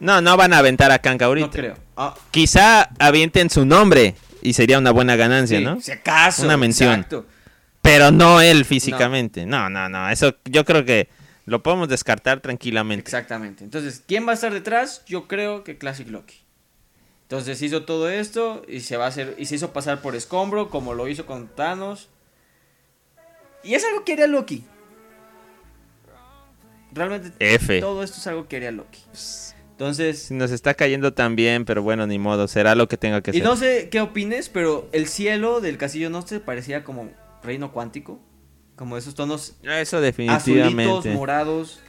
[0.00, 1.46] No, no van a aventar a Kang ahorita.
[1.46, 1.76] No creo.
[1.96, 5.80] Ah, Quizá avienten su nombre y sería una buena ganancia, sí, ¿no?
[5.80, 6.44] Si acaso.
[6.44, 6.94] Una mención.
[6.94, 7.26] exacto.
[7.82, 9.46] Pero no él físicamente.
[9.46, 10.08] No, no, no.
[10.10, 11.08] Eso yo creo que
[11.46, 13.02] lo podemos descartar tranquilamente.
[13.02, 13.64] Exactamente.
[13.64, 15.02] Entonces, ¿quién va a estar detrás?
[15.06, 16.36] Yo creo que Classic Loki.
[17.22, 20.68] Entonces hizo todo esto y se va a hacer y se hizo pasar por escombro
[20.68, 22.08] como lo hizo con Thanos.
[23.62, 24.64] Y es algo que haría Loki.
[26.92, 27.80] Realmente F.
[27.80, 28.98] todo esto es algo que haría Loki.
[29.72, 32.48] Entonces, Si nos está cayendo tan bien, pero bueno, ni modo.
[32.48, 33.44] Será lo que tenga que y ser.
[33.44, 37.08] no sé qué opines, pero el cielo del castillo no te parecía como
[37.42, 38.18] reino cuántico,
[38.76, 41.14] como esos tonos Eso azulitos, definitivamente.
[41.14, 41.80] morados.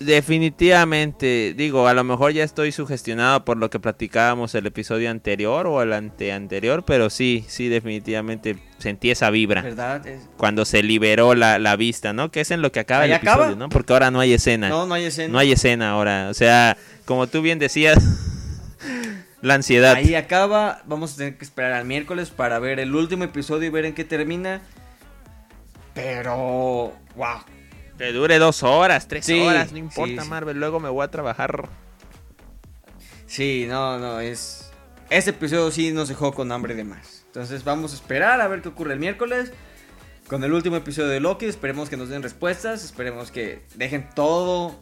[0.00, 5.66] Definitivamente, digo, a lo mejor ya estoy sugestionado por lo que platicábamos el episodio anterior
[5.66, 10.06] o el anteanterior, pero sí, sí, definitivamente sentí esa vibra ¿Verdad?
[10.06, 12.30] Es- cuando se liberó la, la vista, ¿no?
[12.30, 13.54] Que es en lo que acaba el episodio, acaba.
[13.56, 13.68] ¿no?
[13.68, 14.68] Porque ahora no hay escena.
[14.68, 15.32] No, no hay escena.
[15.32, 16.28] No hay escena ahora.
[16.28, 17.96] O sea, como tú bien decías,
[19.42, 19.94] la ansiedad.
[19.94, 20.82] Ahí acaba.
[20.86, 23.94] Vamos a tener que esperar al miércoles para ver el último episodio y ver en
[23.94, 24.60] qué termina.
[25.94, 27.38] Pero, wow.
[27.98, 30.28] Que dure dos horas, tres Sí, horas, no importa, sí.
[30.28, 30.58] Marvel.
[30.58, 31.68] Luego me voy a trabajar.
[33.26, 34.70] Sí, no, no, es...
[35.10, 37.24] Este episodio sí nos dejó con hambre de más.
[37.26, 39.52] Entonces vamos a esperar a ver qué ocurre el miércoles.
[40.28, 42.84] Con el último episodio de Loki, esperemos que nos den respuestas.
[42.84, 44.80] Esperemos que dejen todo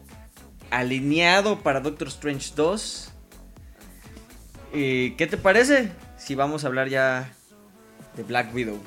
[0.71, 3.11] alineado para Doctor Strange 2.
[4.73, 5.91] ¿Y qué te parece?
[6.17, 7.31] Si vamos a hablar ya
[8.15, 8.79] de Black Widow.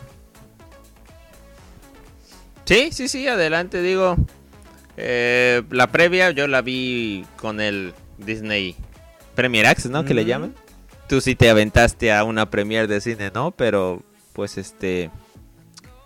[2.67, 4.17] Sí, sí, sí, adelante, digo.
[4.97, 8.75] Eh, la previa yo la vi con el Disney
[9.37, 10.05] Premier Access, ¿no?
[10.05, 10.53] Que le llaman.
[11.09, 13.53] Tú sí te aventaste a una premier de cine, ¿no?
[13.53, 14.03] Pero,
[14.33, 15.11] pues este.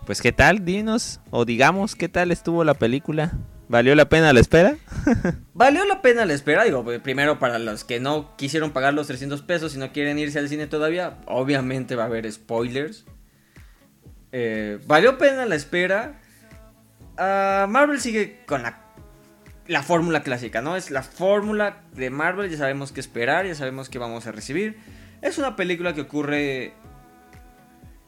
[0.05, 0.63] Pues, ¿qué tal?
[0.63, 1.19] Dinos.
[1.31, 3.33] O digamos, ¿qué tal estuvo la película?
[3.67, 4.75] ¿Valió la pena la espera?
[5.53, 9.07] Valió la pena la espera, digo, pues, primero para los que no quisieron pagar los
[9.07, 13.05] 300 pesos y no quieren irse al cine todavía, obviamente va a haber spoilers.
[14.33, 16.21] Eh, valió pena la espera.
[17.23, 18.79] Ah, Marvel sigue con la,
[19.67, 20.75] la fórmula clásica, ¿no?
[20.75, 24.79] Es la fórmula de Marvel, ya sabemos qué esperar, ya sabemos qué vamos a recibir.
[25.21, 26.73] Es una película que ocurre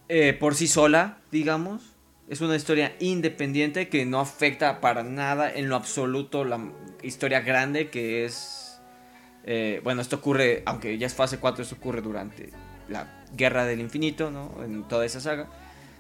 [0.10, 1.94] eh, por sí sola, digamos.
[2.28, 6.60] Es una historia independiente que no afecta para nada en lo absoluto la
[7.04, 8.82] historia grande que es...
[9.46, 12.50] eh, bueno, esto ocurre, aunque ya es fase 4, esto ocurre durante
[12.90, 14.56] la Guerra del Infinito, ¿no?
[14.64, 15.50] En toda esa saga.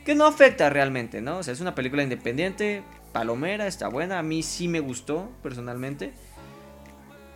[0.04, 1.38] Que no afecta realmente, ¿no?
[1.38, 2.82] O sea, es una película independiente,
[3.14, 4.20] palomera, está buena.
[4.20, 6.12] A mí sí me gustó, personalmente.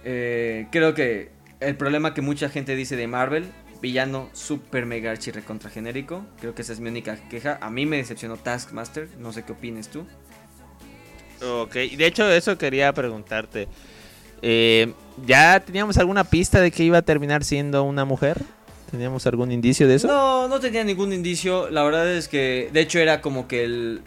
[0.04, 5.32] Eh, creo que el problema que mucha gente dice de Marvel, villano super mega archi
[5.32, 6.26] recontra genérico.
[6.42, 7.58] Creo que esa es mi única queja.
[7.62, 9.08] A mí me decepcionó Taskmaster.
[9.20, 10.06] No sé qué opines tú.
[11.42, 13.68] Ok, de hecho eso quería preguntarte.
[14.42, 14.94] Eh,
[15.26, 18.42] ¿Ya teníamos alguna pista de que iba a terminar siendo una mujer?
[18.92, 20.08] ¿Teníamos algún indicio de eso?
[20.08, 21.70] No, no tenía ningún indicio.
[21.70, 24.02] La verdad es que, de hecho, era como que el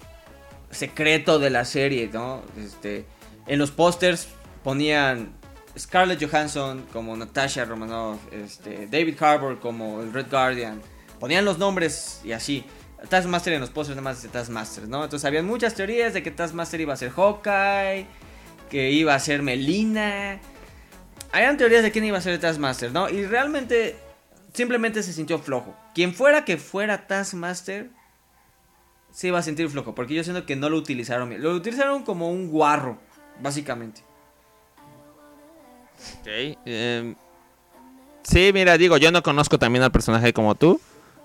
[0.70, 2.42] secreto de la serie, ¿no?
[2.56, 3.04] Este,
[3.46, 4.28] en los pósters
[4.62, 5.32] ponían
[5.78, 10.80] Scarlett Johansson como Natasha Romanoff, este, David Harbour como el Red Guardian.
[11.18, 12.64] Ponían los nombres y así.
[13.08, 15.02] Taskmaster en los pósters nada más de Taskmaster, ¿no?
[15.04, 18.06] Entonces habían muchas teorías de que Taskmaster iba a ser Hawkeye,
[18.68, 20.38] que iba a ser Melina.
[21.32, 23.08] Habían teorías de quién iba a ser Taskmaster, ¿no?
[23.08, 23.96] Y realmente
[24.52, 25.74] simplemente se sintió flojo.
[25.94, 27.90] Quien fuera que fuera Taskmaster
[29.12, 31.42] se iba a sentir flojo, porque yo siento que no lo utilizaron bien.
[31.42, 32.98] Lo utilizaron como un guarro,
[33.42, 34.02] básicamente.
[36.20, 37.14] Ok, em,
[38.22, 40.80] sí, mira, digo, yo no conozco también al personaje como tú,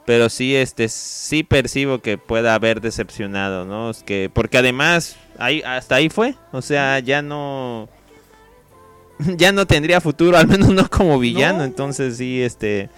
[0.05, 3.89] pero sí, este, sí percibo que pueda haber decepcionado, ¿no?
[3.89, 7.87] Es que, porque además, ahí, hasta ahí fue, o sea, ya no,
[9.37, 11.63] ya no tendría futuro, al menos no como villano, No.
[11.63, 12.89] entonces sí, este,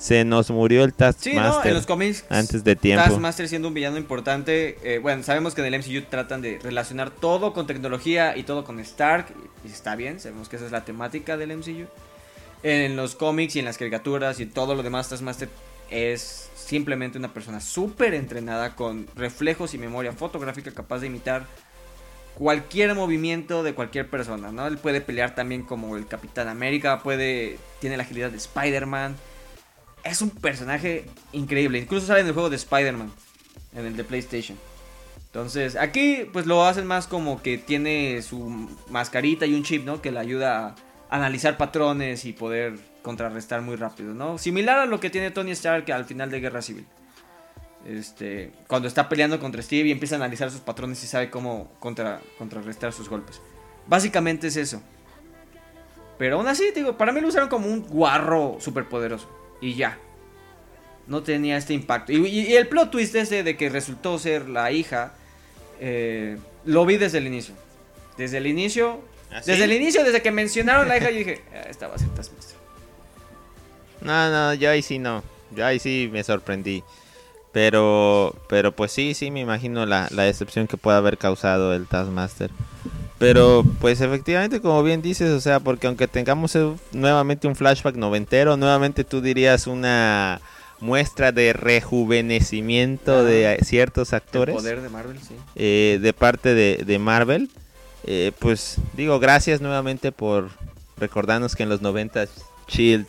[0.00, 0.96] se nos murió el Sí,
[1.34, 1.42] ¿no?
[1.42, 3.04] Taskmaster En los cómics, antes de tiempo.
[3.04, 4.78] Taskmaster siendo un villano importante.
[4.82, 8.64] eh, bueno, sabemos que en el MCU tratan de relacionar todo con tecnología y todo
[8.64, 9.26] con Stark.
[9.62, 11.86] Y, y está bien, sabemos que esa es la temática del MCU.
[12.62, 15.50] En los cómics y en las caricaturas y todo lo demás, Taskmaster
[15.90, 21.44] es simplemente una persona súper entrenada con reflejos y memoria fotográfica capaz de imitar
[22.34, 24.66] cualquier movimiento de cualquier persona, ¿no?
[24.66, 29.16] Él puede pelear también como el Capitán América, puede tiene la agilidad de Spider-Man.
[30.04, 33.12] Es un personaje increíble, incluso sale en el juego de Spider-Man,
[33.74, 34.58] en el de PlayStation.
[35.26, 40.02] Entonces, aquí pues lo hacen más como que tiene su mascarita y un chip, ¿no?
[40.02, 40.74] Que le ayuda
[41.08, 44.38] a analizar patrones y poder contrarrestar muy rápido, ¿no?
[44.38, 46.86] Similar a lo que tiene Tony Stark al final de Guerra Civil.
[47.86, 51.72] Este, cuando está peleando contra Steve y empieza a analizar sus patrones y sabe cómo
[51.78, 53.40] contra, contrarrestar sus golpes.
[53.86, 54.82] Básicamente es eso.
[56.18, 59.28] Pero aún así, digo, para mí lo usaron como un guarro superpoderoso.
[59.60, 59.98] Y ya.
[61.06, 62.12] No tenía este impacto.
[62.12, 65.12] Y, y- y el plot twist ese de que resultó ser la hija,
[65.80, 67.54] eh, lo vi desde el inicio.
[68.16, 69.00] Desde el inicio,
[69.32, 69.50] ¿Ah, sí?
[69.50, 72.08] desde el inicio, desde que mencionaron la hija, yo dije, "Ah, esta va a ser
[72.10, 72.56] Taskmaster.
[74.02, 75.22] No, no, yo ahí sí no.
[75.54, 76.82] Yo ahí sí me sorprendí.
[77.52, 81.86] Pero, pero pues sí, sí, me imagino la, la decepción que puede haber causado el
[81.86, 82.50] Taskmaster.
[83.20, 86.56] Pero, pues efectivamente, como bien dices, o sea, porque aunque tengamos
[86.92, 90.40] nuevamente un flashback noventero, nuevamente tú dirías una
[90.80, 95.34] muestra de rejuvenecimiento de ciertos El actores poder de Marvel, sí.
[95.54, 97.50] eh, de parte de, de Marvel.
[98.04, 100.48] Eh, pues digo, gracias nuevamente por
[100.96, 102.26] recordarnos que en los 90
[102.68, 103.06] Shield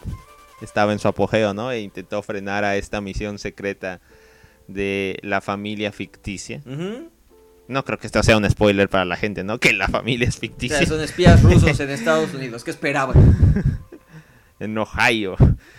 [0.62, 1.71] estaba en su apogeo, ¿no?
[1.71, 4.02] E intentó frenar a esta misión secreta
[4.67, 6.62] de la familia ficticia.
[7.71, 9.57] No creo que esto sea un spoiler para la gente, ¿no?
[9.60, 12.63] Que la familia es O ficticia sea, son espías rusos en Estados Unidos.
[12.63, 13.15] ¿Qué esperaban?
[14.60, 15.36] en Ohio.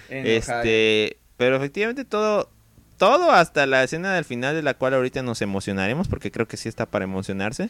[0.08, 2.50] En este, pero efectivamente todo
[2.96, 6.56] todo hasta la escena del final de la cual ahorita nos emocionaremos porque creo que
[6.56, 7.68] sí está para emocionarse,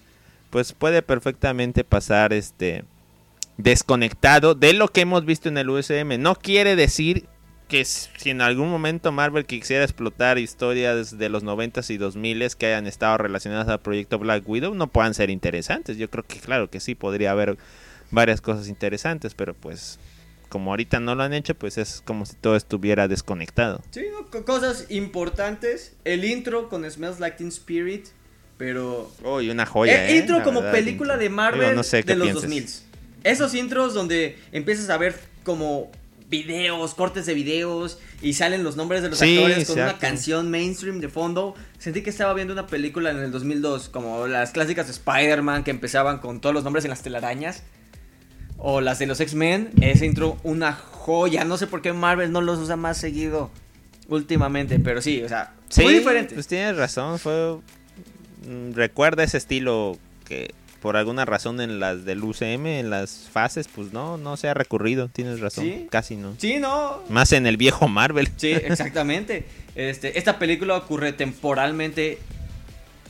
[0.50, 2.84] pues puede perfectamente pasar este
[3.56, 6.18] desconectado de lo que hemos visto en el USM.
[6.20, 7.26] No quiere decir
[7.72, 12.66] que si en algún momento Marvel quisiera explotar historias de los 90s y 2000s que
[12.66, 15.96] hayan estado relacionadas al proyecto Black Widow no puedan ser interesantes.
[15.96, 17.56] Yo creo que claro que sí podría haber
[18.10, 19.98] varias cosas interesantes, pero pues
[20.50, 23.80] como ahorita no lo han hecho, pues es como si todo estuviera desconectado.
[23.90, 24.04] Sí,
[24.44, 25.94] cosas importantes.
[26.04, 28.08] El intro con Smells Like Teen Spirit.
[28.58, 29.10] Pero.
[29.24, 30.08] Uy, una joya.
[30.08, 30.18] el ¿eh?
[30.18, 31.22] intro como verdad, película intro.
[31.22, 32.82] de Marvel Digo, no sé qué de los pienses.
[32.82, 33.32] 2000.
[33.32, 35.90] Esos intros donde empiezas a ver como
[36.32, 40.50] videos, cortes de videos y salen los nombres de los Sí, actores con una canción
[40.50, 41.54] mainstream de fondo.
[41.78, 45.70] Sentí que estaba viendo una película en el 2002, como las clásicas de Spider-Man que
[45.70, 47.62] empezaban con todos los nombres en las telarañas.
[48.64, 51.44] O las de los X-Men, ese intro, una joya.
[51.44, 53.50] No sé por qué Marvel no los usa más seguido
[54.08, 56.34] últimamente, pero sí, o sea, Sí, muy diferente.
[56.34, 57.58] pues tienes razón, fue
[58.72, 63.92] recuerda ese estilo que por alguna razón en las del UCM, en las fases, pues
[63.92, 65.86] no, no se ha recurrido, tienes razón, Sí.
[65.90, 66.34] casi no.
[66.38, 68.28] Sí, no, Más en el viejo Marvel.
[68.36, 69.46] Sí, exactamente.
[69.74, 72.18] Este, esta película ocurre temporalmente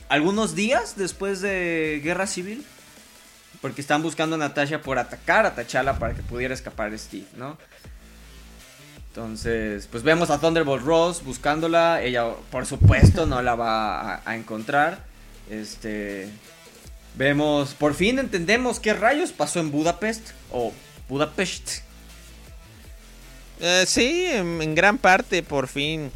[0.07, 2.63] algunos días después de Guerra Civil.
[3.59, 7.57] Porque están buscando a Natasha por atacar a T'Challa para que pudiera escapar Steve, ¿no?
[9.09, 12.01] Entonces, pues vemos a Thunderbolt Ross buscándola.
[12.01, 15.03] Ella, por supuesto, no la va a, a encontrar.
[15.49, 16.29] Este.
[17.15, 20.31] Vemos, por fin entendemos qué rayos pasó en Budapest.
[20.51, 20.73] O
[21.09, 21.81] Budapest.
[23.59, 26.11] Eh, sí, en, en gran parte, por fin,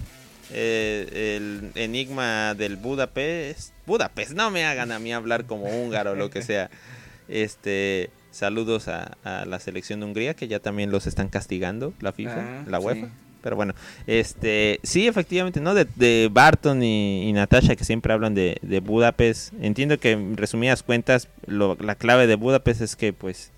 [0.51, 3.73] eh, el enigma del Budapest.
[3.85, 6.69] Budapest, no me hagan a mí hablar como húngaro o lo que sea.
[7.29, 12.13] Este, saludos a, a la selección de Hungría, que ya también los están castigando, la
[12.13, 13.07] FIFA, Ah, la UEFA.
[13.07, 13.11] sí.
[13.41, 13.73] Pero bueno,
[14.07, 15.73] este, sí, efectivamente, ¿no?
[15.73, 19.53] De, de Barton y, y Natasha, que siempre hablan de, de Budapest.
[19.61, 23.51] Entiendo que, en resumidas cuentas, lo- la clave de Budapest es que, pues,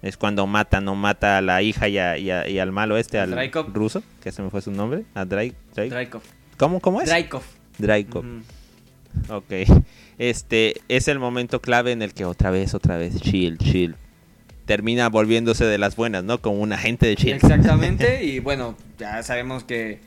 [0.00, 2.96] es cuando mata, no mata a la hija y, a- y a- y al malo
[2.96, 3.30] este, al
[3.74, 5.90] ruso, que se me fue su nombre, a Drake, Drake.
[5.90, 6.22] Dreykov.
[6.56, 7.08] ¿Cómo, cómo es?
[7.08, 7.42] Dreykov.
[7.78, 8.24] Dreykov.
[8.24, 9.34] Ujú.
[9.34, 9.52] Ok.
[10.18, 13.94] Este es el momento clave en el que otra vez, otra vez, Shield, Shield.
[14.68, 16.42] Termina volviéndose de las buenas, ¿no?
[16.42, 17.42] Como un agente de Shield.
[17.42, 20.00] Exactamente, y bueno, ya sabemos que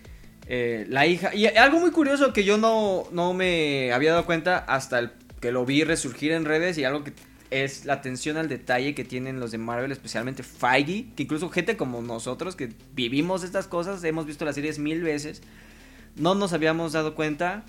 [0.46, 1.34] eh, la hija...
[1.34, 5.52] Y algo muy curioso que yo no, no me había dado cuenta hasta el que
[5.52, 7.14] lo vi resurgir en redes y algo que
[7.50, 11.76] es la atención al detalle que tienen los de Marvel, especialmente Feige, que incluso gente
[11.76, 15.42] como nosotros que vivimos estas cosas, hemos visto las series mil veces,
[16.16, 17.64] no nos habíamos dado cuenta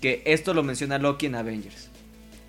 [0.00, 1.90] que esto lo menciona Loki en Avengers.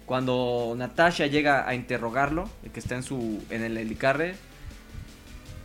[0.07, 4.35] Cuando Natasha llega a interrogarlo, el que está en su en el helicarre,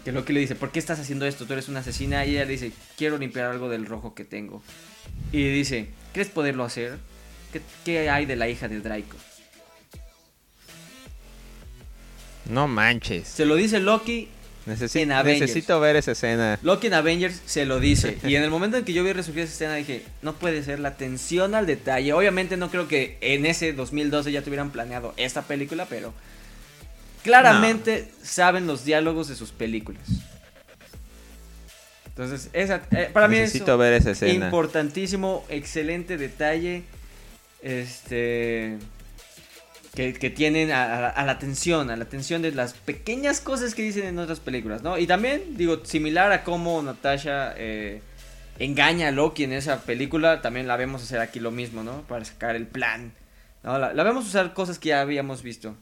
[0.04, 1.46] que Loki le dice, ¿por qué estás haciendo esto?
[1.46, 2.26] Tú eres una asesina.
[2.26, 4.60] Y ella le dice, quiero limpiar algo del rojo que tengo.
[5.30, 6.98] Y dice, ¿crees poderlo hacer?
[7.52, 9.16] ¿Qué, qué hay de la hija de Draco?
[12.50, 13.28] No manches.
[13.28, 14.28] Se lo dice Loki.
[14.66, 16.58] Necesi- necesito ver esa escena.
[16.62, 18.18] Loki en Avengers se lo dice.
[18.24, 20.78] Y en el momento en que yo vi resurgir esa escena dije, no puede ser
[20.78, 22.12] la atención al detalle.
[22.12, 26.14] Obviamente no creo que en ese 2012 ya tuvieran planeado esta película, pero
[27.24, 30.02] claramente saben los diálogos de sus películas.
[32.06, 34.44] Entonces, esa, eh, para mí es ver esa escena.
[34.44, 36.82] importantísimo, excelente detalle.
[37.62, 38.76] Este.
[39.94, 43.74] Que, que tienen a, a- a la atención, a la atención de las pequeñas cosas
[43.74, 44.96] que dicen en otras películas, ¿no?
[44.98, 48.00] Y también, digo, similar a cómo Natasha eh,
[48.58, 52.02] engaña a Loki en esa película, también la vemos hacer aquí lo mismo, ¿no?
[52.08, 53.12] Para sacar el plan.
[53.62, 53.78] ¿no?
[53.78, 55.76] La, la vemos usar cosas que ya habíamos visto.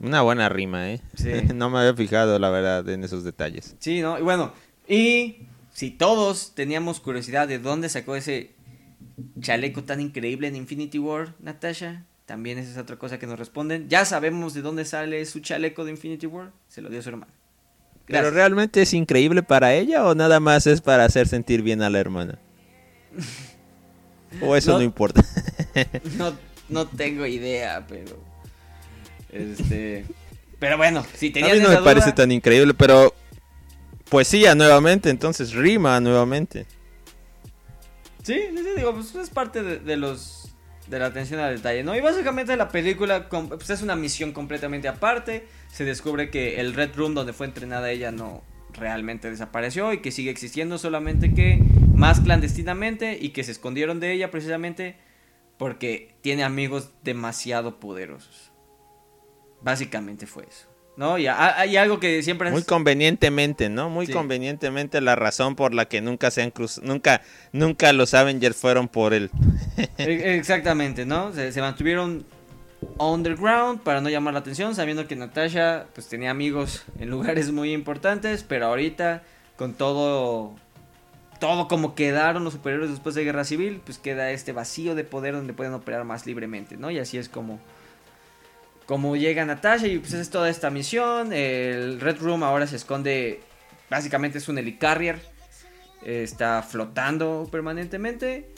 [0.00, 1.00] Una buena rima, ¿eh?
[1.16, 1.30] Sí.
[1.54, 3.74] no me había fijado, la verdad, en esos detalles.
[3.78, 4.18] Sí, ¿no?
[4.18, 4.52] Y bueno,
[4.88, 8.50] y si todos teníamos curiosidad de dónde sacó ese
[9.40, 13.88] chaleco tan increíble en Infinity War, Natasha, también esa es otra cosa que nos responden.
[13.88, 17.32] Ya sabemos de dónde sale su chaleco de Infinity War, se lo dio su hermano.
[18.06, 21.90] ¿Pero realmente es increíble para ella o nada más es para hacer sentir bien a
[21.90, 22.38] la hermana?
[24.40, 24.84] ¿O eso no, No.
[24.84, 25.22] importa?
[26.16, 26.36] No,
[26.68, 28.18] no tengo idea, pero.
[29.30, 30.04] Este.
[30.58, 33.14] Pero bueno, si A tenías mí no esa me parece tan increíble, pero
[34.08, 36.66] poesía nuevamente, entonces rima nuevamente.
[38.28, 38.38] Sí,
[38.76, 40.54] digo, pues es parte de, los
[40.86, 41.96] de la atención al detalle, ¿no?
[41.96, 45.48] Y básicamente la película pues es una misión completamente aparte.
[45.72, 48.42] Se descubre que el Red Room donde fue entrenada ella no
[48.74, 51.62] realmente desapareció y que sigue existiendo, solamente que
[51.94, 54.98] más clandestinamente y que se escondieron de ella precisamente
[55.56, 58.52] porque tiene amigos demasiado poderosos.
[59.62, 60.68] Básicamente fue eso.
[60.98, 61.16] ¿No?
[61.16, 63.88] Y ha- hay algo que siempre Muy es- convenientemente, ¿no?
[63.88, 64.12] Muy Sí.
[64.12, 67.22] convenientemente la razón por la que nunca se han cruzado, nunca,
[67.52, 69.30] nunca los Avengers fueron por él.
[69.96, 71.32] E- Exactamente, ¿no?
[71.32, 72.24] Se, se mantuvieron
[72.98, 77.72] underground para no llamar la atención, sabiendo que Natasha pues tenía amigos en lugares muy
[77.72, 79.22] importantes, pero ahorita
[79.56, 80.54] con todo
[81.38, 85.34] todo como quedaron los superhéroes después de Guerra Civil, pues queda este vacío de poder
[85.34, 86.90] donde pueden operar más libremente, ¿no?
[86.90, 87.60] Y así es como
[88.88, 93.40] como llega Natasha y pues es toda esta misión, el Red Room ahora se esconde
[93.88, 95.20] básicamente es un helicarrier
[96.02, 98.48] está flotando permanentemente.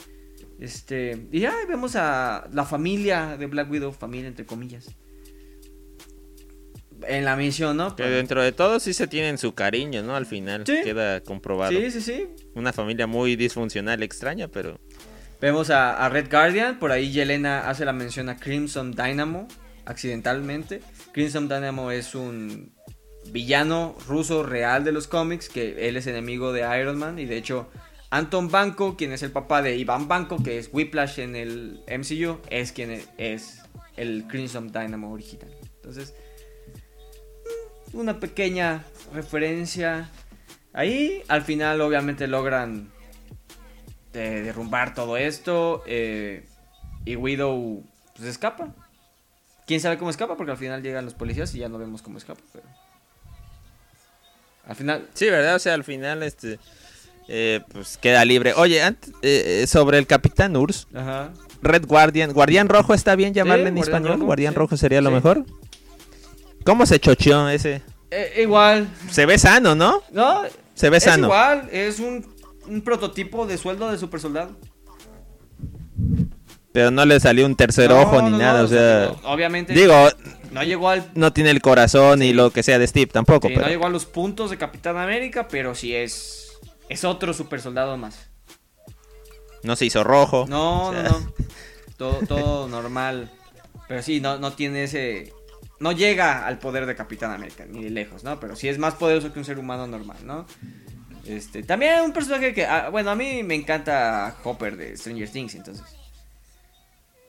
[0.59, 4.89] Este, y ya vemos a la familia de Black Widow, familia entre comillas.
[7.07, 7.95] En la misión, ¿no?
[7.95, 10.15] Que dentro de todo sí se tienen su cariño, ¿no?
[10.15, 10.81] Al final Sí.
[10.83, 11.71] queda comprobado.
[11.71, 12.27] Sí, sí, sí.
[12.53, 14.79] Una familia muy disfuncional, extraña, pero
[15.41, 19.47] Vemos a, a Red Guardian, por ahí Yelena hace la mención a Crimson Dynamo,
[19.91, 20.81] accidentalmente.
[21.11, 22.73] Crimson Dynamo es un
[23.31, 27.37] villano ruso real de los cómics, que él es enemigo de Iron Man, y de
[27.37, 27.69] hecho
[28.09, 32.39] Anton Banco, quien es el papá de Iván Banco, que es Whiplash en el MCU,
[32.49, 33.61] es quien e- es
[33.95, 35.49] el Crimson Dynamo original.
[35.75, 36.13] Entonces,
[37.93, 38.83] mm, una pequeña
[39.13, 40.09] referencia
[40.73, 41.21] ahí.
[41.27, 42.91] Al final, obviamente, logran
[44.13, 45.83] de derrumbar todo esto.
[45.85, 46.45] eh,
[47.05, 47.83] y Widow
[48.15, 48.75] pues escapa.
[49.67, 50.35] ¿Quién sabe cómo escapa?
[50.35, 52.41] Porque al final llegan los policías y ya no vemos cómo escapa.
[52.51, 52.65] Pero...
[54.67, 55.07] Al final...
[55.13, 55.55] sí, ¿verdad?
[55.55, 56.59] O sea, al final este
[57.27, 58.53] eh, pues queda libre.
[58.55, 61.31] Oye, antes, eh, eh, sobre el Capitán Urs, Ajá.
[61.61, 64.13] Red Guardian, Guardián Rojo está bien llamarle Sí, en Guardián español.
[64.17, 64.57] Rojo, Guardián sí.
[64.59, 65.15] Rojo sería lo Sí.
[65.15, 65.45] mejor.
[66.65, 67.81] ¿Cómo se chocheó ese?
[68.11, 68.87] Eh, igual.
[69.09, 70.01] Se ve sano, ¿no?
[70.11, 70.43] No,
[70.75, 71.27] Se ve es sano.
[71.27, 71.69] igual.
[71.71, 72.25] Es un,
[72.67, 74.51] un prototipo de sueldo de super soldado.
[76.73, 79.73] Pero no le salió un tercer No, ojo ni no, nada, no, o sea, obviamente
[79.73, 79.93] digo,
[80.51, 82.33] no llegó al no tiene el corazón y Sí.
[82.33, 84.97] lo que sea de Steve tampoco, Sí, pero no llegó a los puntos de Capitán
[84.97, 86.59] América, pero sí es
[86.89, 88.29] es otro super soldado más.
[89.63, 90.45] no se hizo rojo.
[90.49, 91.33] No, O sea, no, no.
[91.97, 93.29] Todo, todo normal.
[93.87, 95.33] Pero sí, no, no tiene ese.
[95.79, 98.39] No llega al poder de Capitán América, ni de lejos, ¿no?
[98.39, 100.47] Pero sí es más poderoso que un ser humano normal, ¿no?
[101.27, 105.53] Este, también un personaje que, ah, bueno, a mí me encanta Hopper de Stranger Things,
[105.53, 105.85] entonces.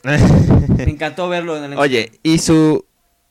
[0.77, 2.85] Me encantó verlo en el Oye, y su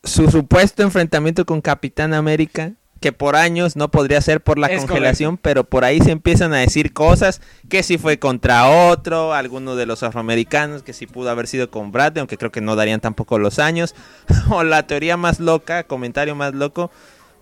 [0.04, 4.80] su supuesto enfrentamiento con Capitán América, que por años no podría ser por la Es
[4.80, 9.76] congelación, pero por ahí se empiezan a decir cosas que si fue contra otro, alguno
[9.76, 13.00] de los afroamericanos, que si pudo haber sido con Brad, aunque creo que no darían
[13.00, 13.96] tampoco los años,
[14.50, 16.92] o la teoría más loca, comentario más loco,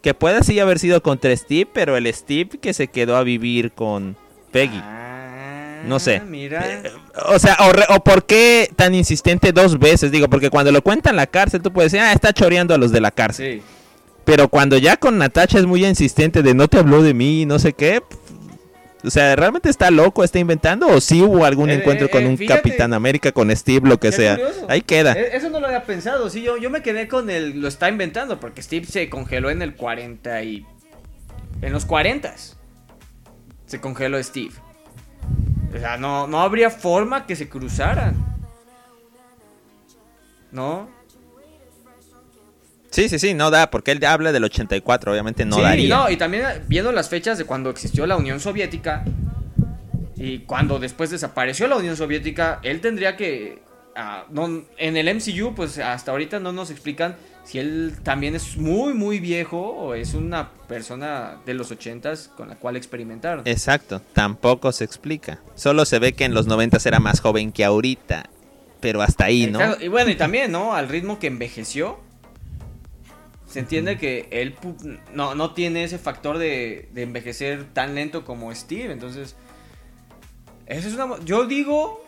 [0.01, 3.73] que puede sí haber sido contra Steve, pero el Steve que se quedó a vivir
[3.73, 4.15] con
[4.51, 4.79] Peggy.
[4.81, 5.08] Ah,
[5.85, 6.19] No sé.
[6.21, 6.81] Mira.
[6.83, 6.91] Eh,
[7.27, 10.81] O sea, o, re- o por qué tan insistente dos veces, digo, porque cuando lo
[10.81, 13.59] cuenta en la cárcel tú puedes decir, ah, está choreando a los de la cárcel.
[13.59, 13.63] Sí.
[14.25, 17.57] Pero cuando ya con Natacha es muy insistente de no te habló de mí, no
[17.59, 18.01] sé qué.
[19.01, 20.87] O sea, ¿realmente está loco, está inventando?
[20.87, 22.61] ¿O sí hubo algún Eh, encuentro eh, con un fíjate.
[22.61, 24.35] Capitán América, con Steve, lo que sea?
[24.35, 24.65] curioso.
[24.69, 25.13] Ahí queda.
[25.13, 27.87] Eh, Eso no lo había pensado, sí, yo, yo me quedé con el, lo está
[27.89, 30.65] inventando, porque Steve se congeló en el 40 y...
[31.61, 32.35] En los 40
[33.67, 34.51] se congeló Steve.
[35.75, 38.15] O sea, no, no habría forma que se cruzaran.
[40.51, 40.89] ¿No?
[42.89, 45.95] Sí, sí, sí, no da, porque él habla del 84, obviamente no sí, daría.
[45.95, 49.03] no, y también eh, viendo las fechas de cuando existió la Unión Soviética
[50.15, 53.61] y cuando después desapareció la Unión Soviética, él tendría que...
[53.95, 57.15] ah, no, en el MCU, pues hasta ahorita no nos explican
[57.49, 62.47] si él también es muy, muy viejo o es una persona de los 80s con
[62.47, 63.41] la cual experimentaron.
[63.47, 65.39] Exacto, tampoco se explica.
[65.55, 68.29] Solo se ve que en los 90 era más joven que ahorita,
[68.79, 69.59] pero hasta ahí, ¿no?
[69.61, 70.75] Exacto, Y bueno, y también, ¿no?
[70.75, 71.99] Al ritmo que envejeció.
[73.47, 74.55] Se entiende que él
[75.15, 78.93] no, no tiene ese factor de, de envejecer tan lento como Steve.
[78.93, 79.35] Entonces,
[80.67, 81.17] eso es una...
[81.25, 82.05] Yo digo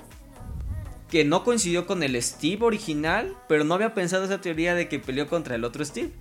[1.12, 4.97] que no coincidió con el Steve original, pero no había pensado esa teoría de que
[4.97, 6.12] peleó contra el otro Steve.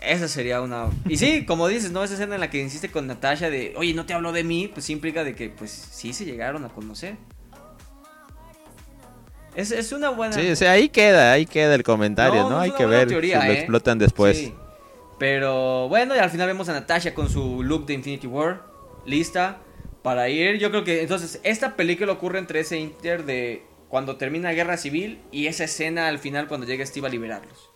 [0.00, 0.90] Esa sería una...
[1.08, 2.04] Y sí, como dices, ¿no?
[2.04, 4.68] Esa escena en la que insiste con Natasha de, oye, no te habló de mí,
[4.68, 7.16] pues sí implica de que, pues sí se llegaron a conocer.
[9.54, 10.34] Es, es una buena...
[10.34, 13.46] Sí, o sea, ahí queda, ahí queda el comentario, No, Hay que ver teoría, si
[13.46, 13.58] lo ¿eh?
[13.58, 14.36] explotan después.
[14.36, 14.54] Sí.
[15.18, 18.64] Pero bueno, y al final vemos a Natasha con su look de Infinity War
[19.06, 19.60] lista
[20.02, 20.58] para ir.
[20.58, 23.62] Yo creo que entonces esta película ocurre entre ese inter de
[23.94, 27.70] cuando termina Guerra Civil y esa escena al final cuando llega Steve a liberarlos.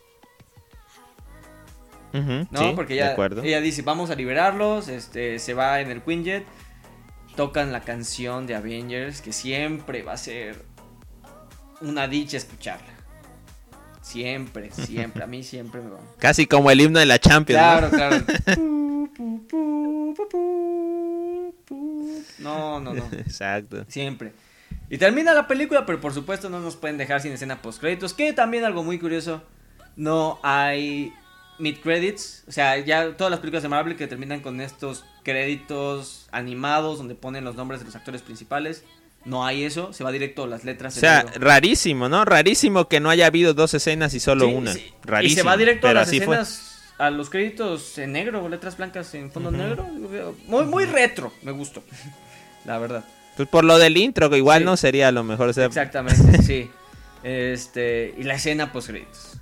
[2.13, 2.61] ¿No?
[2.61, 6.45] sí, Porque ella, dice, vamos a liberarlos, este, se va en el Quinjet,
[7.37, 10.65] tocan la canción de Avengers, que siempre va a ser
[11.83, 12.95] una dicha escucharla.
[14.03, 16.01] Siempre, siempre, a mí siempre me va.
[16.19, 17.63] Casi como el himno de la Champions.
[17.63, 17.91] ¿no?
[17.91, 18.25] Claro, claro.
[22.41, 23.05] No, no, no.
[23.13, 23.85] Exacto.
[23.89, 24.33] Siempre.
[24.91, 28.15] Y termina la película, pero por supuesto no nos pueden dejar sin escena post créditos.
[28.15, 29.43] Que también algo muy curioso.
[29.97, 31.13] No hay
[31.59, 32.45] mid credits.
[32.49, 37.15] O sea, ya todas las películas de Marvel que terminan con estos créditos animados donde
[37.15, 38.85] ponen los nombres de los actores principales.
[39.25, 39.93] No hay eso.
[39.93, 40.97] Se va directo a las letras.
[40.97, 42.25] O sea, rarísimo, ¿no?
[42.25, 44.73] Rarísimo que no haya habido dos escenas y solo Sí, una.
[44.73, 44.93] sí.
[45.03, 45.33] Rarísimo.
[45.33, 46.37] Y se va directo a las así fue.
[46.37, 49.85] escenas, a los créditos en negro, letras blancas en fondo negro.
[50.47, 51.83] Muy, muy retro, me gustó.
[52.65, 53.05] La verdad.
[53.39, 54.65] Pues por lo del intro, que igual Sí.
[54.67, 55.49] no sería lo mejor.
[55.49, 56.71] o sea, Exactamente, sí.
[57.23, 59.39] Este, y la escena post créditos.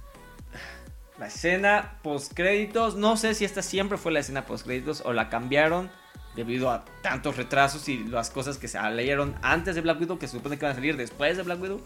[1.19, 5.13] La escena post créditos, no sé si esta siempre fue la escena post créditos o
[5.13, 5.91] la cambiaron
[6.37, 10.27] debido a tantos retrasos y las cosas que se leyeron antes de Black Widow que
[10.29, 11.81] se supone que van a salir después de Black Widow.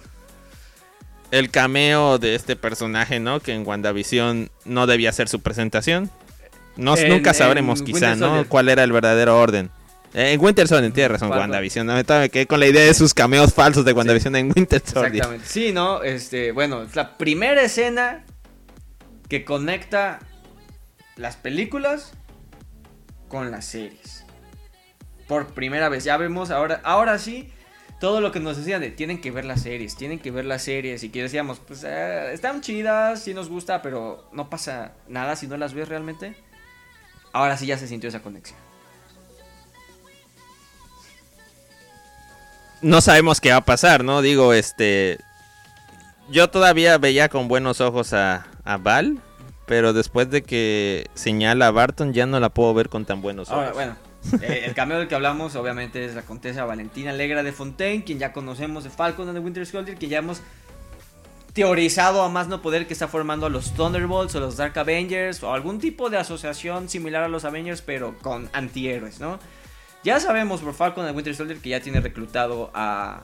[1.31, 3.39] el cameo de este personaje, ¿no?
[3.39, 6.11] Que en WandaVision no debía ser su presentación.
[6.77, 8.27] No, En- nunca sabremos quizá, Winter ¿no?
[8.27, 8.47] Soldier.
[8.49, 9.71] cuál era el verdadero orden.
[10.13, 11.87] En Winter Soldier, tienes razón, ¿Cuál, WandaVision.
[11.87, 15.15] No, me quedé con la idea de sus cameos falsos de WandaVision en Winter Soldier.
[15.15, 15.47] Exactamente.
[15.47, 16.03] Sí, ¿no?
[16.03, 18.25] Este, bueno, es la primera escena
[19.29, 20.19] que conecta
[21.17, 22.13] las películas
[23.29, 24.25] con las series.
[25.29, 26.03] Por primera vez.
[26.03, 27.53] Ya vemos ahora, ahora sí,
[28.01, 30.63] todo lo que nos decían de tienen que ver las series, tienen que ver las
[30.63, 31.05] series.
[31.05, 35.47] Y que decíamos, pues eh, están chidas, sí nos gusta, pero no pasa nada si
[35.47, 36.35] no las ves realmente.
[37.33, 38.70] Ahora sí ya se sintió esa conexión.
[42.83, 44.23] No sabemos qué va a pasar, ¿no?
[44.23, 45.19] Digo, este...
[46.31, 49.19] Yo todavía veía con buenos ojos a, a Val,
[49.67, 53.49] pero después de que señala a Barton ya no la puedo ver con tan buenos
[53.51, 53.59] ojos.
[53.59, 53.97] Ahora, bueno,
[54.43, 58.19] eh, el cameo del que hablamos obviamente es la contesa Valentina Alegra de Fontaine, quien
[58.19, 60.41] ya conocemos de Falcon and the Winter Soldier, que ya hemos
[61.53, 65.43] teorizado a más no poder que está formando a los Thunderbolts o los Dark Avengers
[65.43, 69.41] o algún tipo de asociación similar a los Avengers pero con antihéroes, ¿no?
[70.03, 73.23] Ya sabemos por Falcon the Winter Soldier que ya tiene reclutado a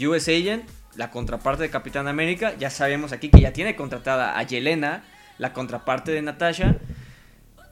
[0.00, 4.42] US Agent, la contraparte de Capitán América, ya sabemos aquí que ya tiene contratada a
[4.42, 5.04] Yelena,
[5.38, 6.76] la contraparte de Natasha.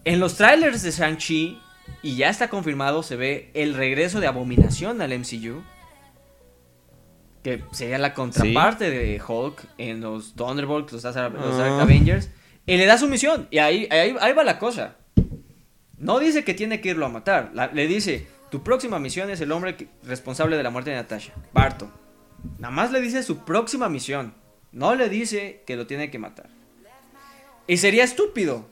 [0.04, 1.58] En los trailers de Shang-Chi,
[2.02, 5.62] y ya está confirmado, se ve el regreso de Abominación al MCU.
[7.42, 11.36] Que sería la contraparte de Hulk en los Thunderbolts, los, Dark-.
[11.80, 12.30] Avengers.
[12.66, 13.48] Y le da su misión.
[13.50, 14.96] Y ahí, ahí, ahí va la cosa.
[15.98, 17.50] No dice que tiene que irlo a matar.
[17.54, 21.32] La- le dice, tu próxima misión es el hombre responsable de la muerte de Natasha.
[21.54, 21.90] Barton.
[22.58, 24.34] Nada más le dice su próxima misión.
[24.72, 26.50] No le dice que lo tiene que matar.
[27.66, 28.66] Y sería estúpido.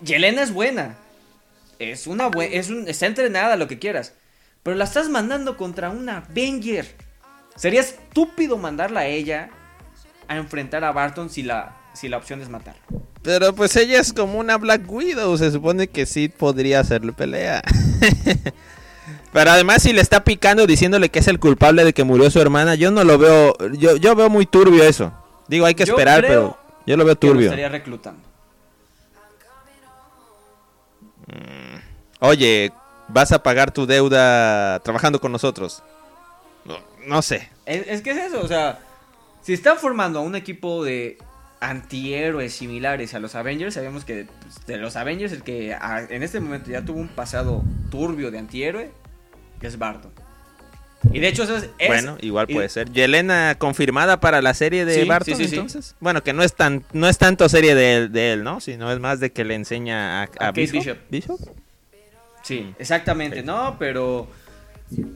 [0.00, 0.96] Yelena es buena.
[1.78, 2.52] Es una buena.
[2.52, 4.14] Es un, está entrenada, lo que quieras.
[4.64, 6.96] Pero la estás mandando contra una Avenger.
[7.54, 9.50] Sería estúpido mandarla a ella
[10.26, 12.76] a enfrentar a Barton si la, si la opción es matar.
[13.22, 17.62] Pero pues ella es como una Black Widow, se supone que sí podría hacerle pelea.
[19.32, 22.40] Pero además si le está picando diciéndole que es el culpable de que murió su
[22.40, 25.12] hermana, yo no lo veo, yo, yo veo muy turbio eso.
[25.48, 27.46] Digo, hay que Yo esperar, pero yo lo veo Que lo turbio.
[27.46, 28.22] estaría reclutando.
[32.20, 32.72] Oye,
[33.08, 35.82] ¿vas a pagar tu deuda trabajando con nosotros?
[36.64, 37.48] No, no sé.
[37.66, 38.78] Es, es que es eso, o sea,
[39.42, 41.18] si están formando a un equipo de
[41.60, 46.22] antihéroes similares a los Avengers, sabemos que pues, de los Avengers el que a- en
[46.22, 48.90] este momento ya tuvo un pasado turbio de antihéroe
[49.60, 50.12] es Barton.
[51.12, 51.68] Y de hecho eso es...
[51.86, 52.90] bueno, igual y- puede ser.
[52.92, 55.56] Yelena confirmada para la serie de Sí, Barton, sí, sí, sí.
[55.56, 55.94] entonces.
[56.00, 58.60] Bueno, que no es tan, no es tanto serie de, él- de él, ¿no?
[58.60, 60.98] Sino es más de que le enseña a, a Bishop.
[61.08, 61.40] Bishop.
[62.42, 63.46] Sí, exactamente, Ok.
[63.46, 63.76] ¿no?
[63.78, 64.28] Pero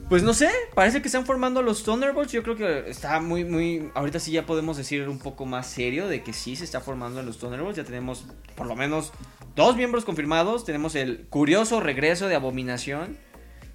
[0.07, 2.31] Pues no sé, parece que están formando los Thunderbolts.
[2.31, 3.89] Yo creo que está muy, muy.
[3.95, 7.19] Ahorita sí ya podemos decir un poco más serio de que sí se está formando
[7.19, 7.77] en los Thunderbolts.
[7.77, 9.11] Ya tenemos por lo menos
[9.55, 10.63] dos miembros confirmados.
[10.63, 13.17] Tenemos el curioso regreso de Abominación,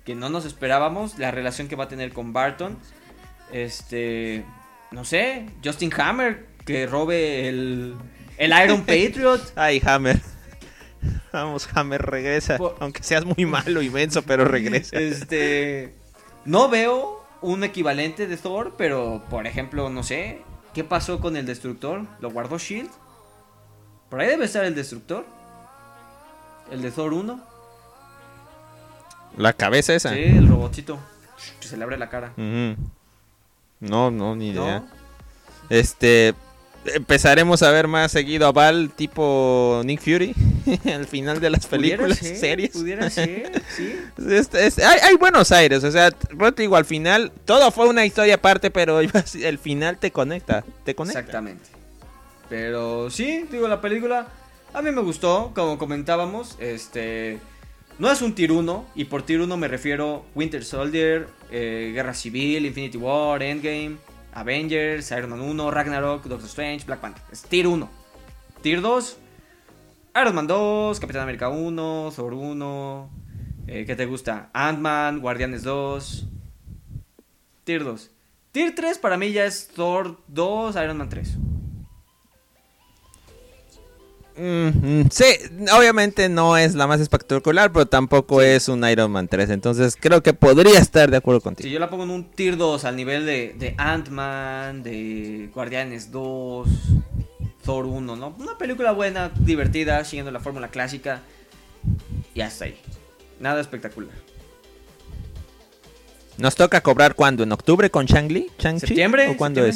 [0.05, 1.19] que no nos esperábamos.
[1.19, 2.79] La relación que va a tener con Barton.
[3.53, 4.45] Este.
[4.93, 7.97] No sé, Justin Hammer, que robe el.
[8.37, 9.41] El Iron Patriot.
[9.57, 10.21] Ay, Hammer.
[11.33, 12.57] Vamos, Hammer, regresa.
[12.59, 14.97] Por- Aunque seas muy malo y menso, pero regresa.
[15.01, 15.95] Este.
[16.45, 20.43] No veo un equivalente de Thor, pero por ejemplo, no sé.
[20.75, 22.03] ¿Qué pasó con el destructor?
[22.21, 22.91] ¿Lo guardó Shield?
[24.11, 25.25] Por ahí debe estar el destructor.
[26.71, 27.41] El de Thor 1.
[29.37, 30.11] La cabeza esa.
[30.15, 30.99] Sí, el robotito.
[31.61, 32.33] Que se le abre la cara.
[32.37, 34.65] No, no, ni ¿No?
[34.65, 34.85] idea.
[35.71, 36.35] Este.
[36.85, 40.35] Empezaremos a ver más seguido a Val tipo Nick Fury
[40.95, 42.71] al final de las Pudiera películas, ser, series.
[42.71, 43.95] Pudiera ser, sí.
[44.31, 48.37] Este, hay, hay buenos aires, o sea, te digo, al final todo fue una historia
[48.37, 51.21] aparte, pero el final te conecta, te conecta.
[51.21, 51.65] Exactamente.
[52.49, 54.29] Pero sí, digo, la película
[54.73, 57.39] a mí me gustó, como comentábamos, este
[57.99, 62.97] no es un 1 y por 1 me refiero Winter Soldier, eh, Guerra Civil, Infinity
[62.97, 63.97] War, Endgame,
[64.33, 67.23] Avengers, Iron Man 1, Ragnarok, Doctor Strange, Black Panther.
[67.33, 67.89] Es tier 1.
[68.63, 69.19] Tier 2,
[70.21, 73.11] Iron Man 2, Capitán América 1, Thor 1,
[73.67, 74.51] eh, ¿qué te gusta?
[74.53, 76.27] Ant-Man, Guardianes 2.
[77.65, 78.11] Tier 2.
[78.51, 81.37] Tier 3 para mí ya es Thor 2, Iron Man 3.
[84.39, 85.25] Mm, mm, sí,
[85.77, 90.23] obviamente no es la más espectacular, pero tampoco es un Iron Man 3, entonces creo
[90.23, 91.69] que podría estar de acuerdo Si contigo.
[91.71, 96.69] yo la pongo en un tier 2 al nivel de, de Ant-Man, de Guardianes 2,
[97.65, 98.37] Thor 1, ¿no?
[98.39, 101.23] Una película buena, divertida, siguiendo la fórmula clásica.
[102.35, 102.79] Y hasta ahí.
[103.41, 104.15] Nada espectacular.
[106.37, 107.43] ¿Nos toca cobrar cuándo?
[107.43, 108.49] ¿En octubre con Shang-Li?
[108.59, 109.71] Septiembre, ¿O cuándo septiembre.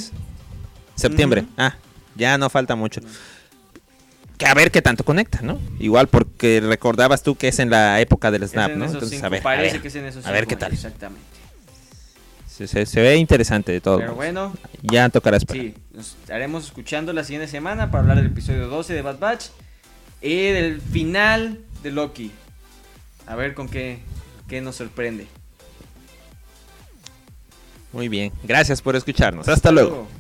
[0.95, 1.01] es?
[1.01, 1.45] Septiembre.
[1.57, 1.75] Ah,
[2.15, 3.01] ya no falta mucho.
[4.43, 5.61] Que a ver qué tanto conecta, ¿no?
[5.79, 8.85] Igual porque recordabas tú que es en la época del Es Snap, en ¿no?
[8.87, 10.49] esos Entonces, cinco, a ver, a parece ver, que es en esos a ver cinco
[10.51, 10.73] qué tal.
[10.73, 11.27] Exactamente.
[12.49, 13.99] Se, se- se ve interesante de todo.
[13.99, 15.65] Pero bueno, Ya tocará esperar.
[15.67, 19.47] sí, nos estaremos escuchando la siguiente semana para hablar del episodio 12 de Bad Batch
[20.21, 22.31] y del final de Loki.
[23.27, 24.01] A ver con qué,
[24.49, 25.27] qué nos sorprende.
[27.93, 28.33] Muy bien.
[28.43, 29.49] Gracias por escucharnos.
[29.49, 30.09] Hasta luego.